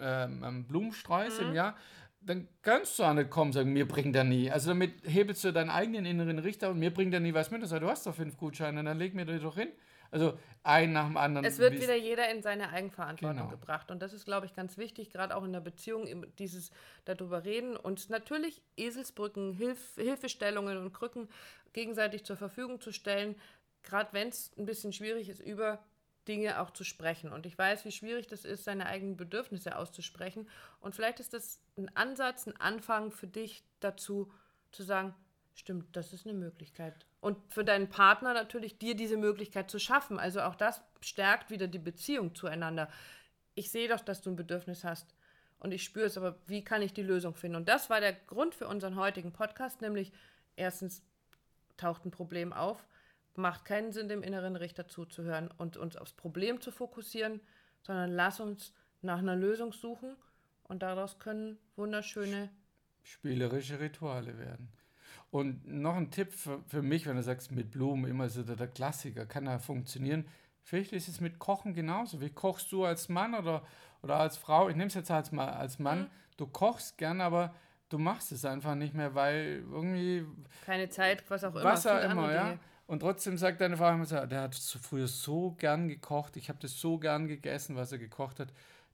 ähm, 0.00 0.66
Blumensträuße 0.66 1.42
mhm. 1.42 1.48
im 1.48 1.54
Jahr 1.54 1.76
dann 2.20 2.48
kannst 2.62 2.98
du 2.98 3.04
auch 3.04 3.14
nicht 3.14 3.30
kommen 3.30 3.50
und 3.50 3.52
sagen, 3.54 3.72
mir 3.72 3.86
bringt 3.86 4.14
er 4.14 4.24
nie. 4.24 4.50
Also 4.50 4.70
damit 4.70 4.92
hebelst 5.04 5.44
du 5.44 5.52
deinen 5.52 5.70
eigenen 5.70 6.04
inneren 6.04 6.38
Richter 6.38 6.70
und 6.70 6.78
mir 6.78 6.92
bringt 6.92 7.14
er 7.14 7.20
nie 7.20 7.34
was 7.34 7.50
mit. 7.50 7.62
Also, 7.62 7.78
du 7.78 7.88
hast 7.88 8.06
doch 8.06 8.14
fünf 8.14 8.36
Gutscheine, 8.36 8.82
dann 8.84 8.98
leg 8.98 9.14
mir 9.14 9.24
die 9.24 9.38
doch 9.38 9.56
hin. 9.56 9.68
Also 10.10 10.38
ein 10.62 10.92
nach 10.92 11.06
dem 11.06 11.18
anderen. 11.18 11.44
Es 11.44 11.58
wird 11.58 11.74
wieder 11.74 11.94
jeder 11.94 12.30
in 12.30 12.42
seine 12.42 12.70
Eigenverantwortung 12.70 13.36
genau. 13.36 13.50
gebracht. 13.50 13.90
Und 13.90 14.00
das 14.00 14.14
ist, 14.14 14.24
glaube 14.24 14.46
ich, 14.46 14.54
ganz 14.54 14.78
wichtig, 14.78 15.10
gerade 15.10 15.36
auch 15.36 15.44
in 15.44 15.52
der 15.52 15.60
Beziehung, 15.60 16.26
dieses 16.38 16.70
darüber 17.04 17.44
reden 17.44 17.76
und 17.76 18.08
natürlich 18.08 18.62
Eselsbrücken, 18.76 19.52
Hilf, 19.52 19.96
Hilfestellungen 19.96 20.78
und 20.78 20.94
Krücken 20.94 21.28
gegenseitig 21.74 22.24
zur 22.24 22.36
Verfügung 22.36 22.80
zu 22.80 22.90
stellen, 22.90 23.36
gerade 23.82 24.12
wenn 24.12 24.28
es 24.28 24.50
ein 24.56 24.64
bisschen 24.64 24.94
schwierig 24.94 25.28
ist, 25.28 25.40
über 25.40 25.78
Dinge 26.28 26.60
auch 26.60 26.70
zu 26.70 26.84
sprechen. 26.84 27.32
Und 27.32 27.46
ich 27.46 27.56
weiß, 27.56 27.84
wie 27.84 27.92
schwierig 27.92 28.26
das 28.26 28.44
ist, 28.44 28.64
seine 28.64 28.86
eigenen 28.86 29.16
Bedürfnisse 29.16 29.76
auszusprechen. 29.76 30.48
Und 30.80 30.94
vielleicht 30.94 31.20
ist 31.20 31.32
das 31.32 31.60
ein 31.76 31.90
Ansatz, 31.96 32.46
ein 32.46 32.56
Anfang 32.60 33.10
für 33.10 33.26
dich 33.26 33.64
dazu, 33.80 34.32
zu 34.70 34.82
sagen, 34.82 35.14
stimmt, 35.54 35.96
das 35.96 36.12
ist 36.12 36.26
eine 36.26 36.38
Möglichkeit. 36.38 36.94
Und 37.20 37.36
für 37.52 37.64
deinen 37.64 37.88
Partner 37.88 38.34
natürlich, 38.34 38.78
dir 38.78 38.94
diese 38.94 39.16
Möglichkeit 39.16 39.70
zu 39.70 39.78
schaffen. 39.78 40.18
Also 40.20 40.42
auch 40.42 40.54
das 40.54 40.82
stärkt 41.00 41.50
wieder 41.50 41.66
die 41.66 41.78
Beziehung 41.78 42.34
zueinander. 42.34 42.88
Ich 43.54 43.70
sehe 43.70 43.88
doch, 43.88 44.00
dass 44.00 44.22
du 44.22 44.30
ein 44.30 44.36
Bedürfnis 44.36 44.84
hast. 44.84 45.14
Und 45.58 45.72
ich 45.72 45.82
spüre 45.82 46.06
es, 46.06 46.16
aber 46.16 46.36
wie 46.46 46.62
kann 46.62 46.82
ich 46.82 46.92
die 46.92 47.02
Lösung 47.02 47.34
finden? 47.34 47.56
Und 47.56 47.68
das 47.68 47.90
war 47.90 48.00
der 48.00 48.12
Grund 48.12 48.54
für 48.54 48.68
unseren 48.68 48.94
heutigen 48.94 49.32
Podcast, 49.32 49.80
nämlich 49.80 50.12
erstens 50.54 51.02
taucht 51.76 52.04
ein 52.04 52.12
Problem 52.12 52.52
auf, 52.52 52.86
macht 53.38 53.64
keinen 53.64 53.92
Sinn, 53.92 54.08
dem 54.08 54.22
inneren 54.22 54.56
Richter 54.56 54.88
zuzuhören 54.88 55.48
und 55.56 55.76
uns 55.76 55.96
aufs 55.96 56.12
Problem 56.12 56.60
zu 56.60 56.70
fokussieren, 56.70 57.40
sondern 57.82 58.10
lass 58.10 58.40
uns 58.40 58.74
nach 59.00 59.18
einer 59.18 59.36
Lösung 59.36 59.72
suchen 59.72 60.16
und 60.64 60.82
daraus 60.82 61.18
können 61.18 61.58
wunderschöne 61.76 62.50
spielerische 63.02 63.80
Rituale 63.80 64.38
werden. 64.38 64.68
Und 65.30 65.66
noch 65.66 65.96
ein 65.96 66.10
Tipp 66.10 66.32
für, 66.32 66.62
für 66.66 66.82
mich, 66.82 67.06
wenn 67.06 67.16
du 67.16 67.22
sagst, 67.22 67.52
mit 67.52 67.70
Blumen 67.70 68.10
immer 68.10 68.28
so 68.28 68.42
der, 68.42 68.56
der 68.56 68.68
Klassiker, 68.68 69.26
kann 69.26 69.46
ja 69.46 69.58
funktionieren. 69.58 70.26
Vielleicht 70.62 70.92
ist 70.92 71.08
es 71.08 71.20
mit 71.20 71.38
Kochen 71.38 71.74
genauso. 71.74 72.20
Wie 72.20 72.30
kochst 72.30 72.72
du 72.72 72.84
als 72.84 73.08
Mann 73.08 73.34
oder, 73.34 73.62
oder 74.02 74.16
als 74.16 74.36
Frau? 74.36 74.68
Ich 74.68 74.76
nehme 74.76 74.88
es 74.88 74.94
jetzt 74.94 75.10
als, 75.10 75.32
als 75.32 75.78
Mann. 75.78 76.00
Mhm. 76.00 76.10
Du 76.36 76.46
kochst 76.46 76.98
gern, 76.98 77.20
aber 77.20 77.54
du 77.88 77.98
machst 77.98 78.32
es 78.32 78.44
einfach 78.44 78.74
nicht 78.74 78.94
mehr, 78.94 79.14
weil 79.14 79.64
irgendwie. 79.70 80.26
Keine 80.64 80.88
Zeit, 80.88 81.24
was 81.30 81.44
auch 81.44 81.54
immer. 81.54 81.64
Was 81.64 81.86
auch 81.86 82.02
immer, 82.02 82.32
ja. 82.32 82.58
Und 82.88 83.00
trotzdem 83.00 83.36
sagt 83.36 83.60
deine 83.60 83.76
Frau 83.76 83.92
immer 83.92 84.06
so, 84.06 84.24
der 84.24 84.40
hat 84.40 84.54
früher 84.54 85.08
so 85.08 85.54
gern 85.58 85.88
gekocht, 85.88 86.38
ich 86.38 86.48
habe 86.48 86.58
das 86.58 86.80
so 86.80 86.98
gern 86.98 87.28
gegessen, 87.28 87.76
was 87.76 87.92
er 87.92 87.98
gekocht 87.98 88.40
hat. 88.40 88.48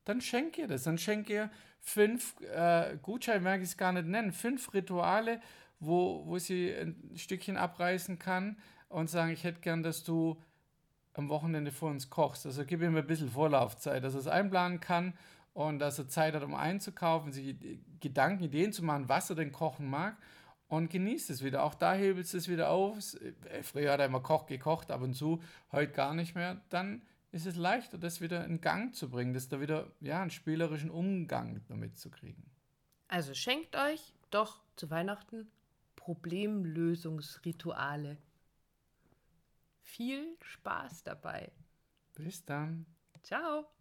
Dann 0.05 0.21
schenk 0.21 0.59
ihr 0.59 0.67
das. 0.67 0.83
Dann 0.83 0.99
schenk 0.99 1.31
ihr 1.31 1.49
fünf 1.81 2.35
äh, 2.41 2.97
Gutscheine, 3.01 3.41
mag 3.41 3.61
ich 3.61 3.69
es 3.69 3.77
gar 3.77 3.93
nicht 3.93 4.09
nennen, 4.09 4.33
fünf 4.33 4.75
Rituale, 4.75 5.41
wo, 5.79 6.27
wo 6.27 6.39
sie 6.39 6.75
ein 6.75 7.13
Stückchen 7.15 7.57
abreißen 7.57 8.19
kann 8.19 8.59
und 8.89 9.09
sagen, 9.09 9.31
ich 9.31 9.45
hätte 9.45 9.61
gern, 9.61 9.85
dass 9.85 10.03
du 10.03 10.43
am 11.13 11.29
Wochenende 11.29 11.71
vor 11.71 11.91
uns 11.91 12.11
kochst. 12.11 12.47
Also 12.47 12.65
gib 12.65 12.83
ihm 12.83 12.97
ein 12.97 13.07
bisschen 13.07 13.31
Vorlaufzeit, 13.31 14.03
dass 14.03 14.15
er 14.15 14.21
es 14.21 14.27
einplanen 14.27 14.81
kann 14.81 15.15
und 15.53 15.79
dass 15.79 16.01
er 16.01 16.09
Zeit 16.09 16.35
hat, 16.35 16.43
um 16.43 16.57
einzukaufen, 16.57 17.31
sich 17.31 17.55
Gedanken, 18.01 18.43
Ideen 18.43 18.73
zu 18.73 18.85
machen, 18.85 19.09
was 19.09 19.31
er 19.31 19.37
denn 19.37 19.53
kochen 19.53 19.89
mag 19.89 20.17
und 20.69 20.91
genießt 20.91 21.31
es 21.31 21.45
wieder. 21.45 21.65
Auch 21.65 21.75
da 21.75 21.95
hebelst 21.95 22.35
du 22.35 22.39
es 22.39 22.49
wieder 22.49 22.71
auf. 22.71 22.99
Äh, 23.21 23.63
früher 23.63 23.93
hat 23.93 24.01
er 24.01 24.07
immer 24.07 24.21
Koch 24.21 24.47
gekocht, 24.47 24.91
ab 24.91 25.03
und 25.03 25.15
zu, 25.15 25.43
heute 25.73 25.93
gar 25.93 26.15
nicht 26.15 26.35
mehr. 26.35 26.61
Dann 26.71 27.03
ist 27.33 27.47
es 27.47 27.57
leichter, 27.57 27.99
das 27.99 28.21
wieder 28.21 28.45
in 28.45 28.61
Gang 28.61 28.95
zu 28.95 29.11
bringen, 29.11 29.35
das 29.35 29.49
da 29.49 29.61
wieder 29.61 29.91
ja, 30.01 30.21
einen 30.21 30.31
spielerischen 30.31 30.91
Umgang 30.91 31.63
damit 31.69 31.99
zu 31.99 32.11
kriegen. 32.11 32.45
Also 33.09 33.35
schenkt 33.35 33.75
euch 33.77 34.15
doch 34.31 34.63
zu 34.77 34.91
Weihnachten 34.91 35.49
Problemlösungsrituale. 35.97 38.19
Viel 39.83 40.37
Spaß 40.43 41.03
dabei. 41.03 41.51
Bis 42.15 42.45
dann. 42.45 42.87
Ciao. 43.23 43.74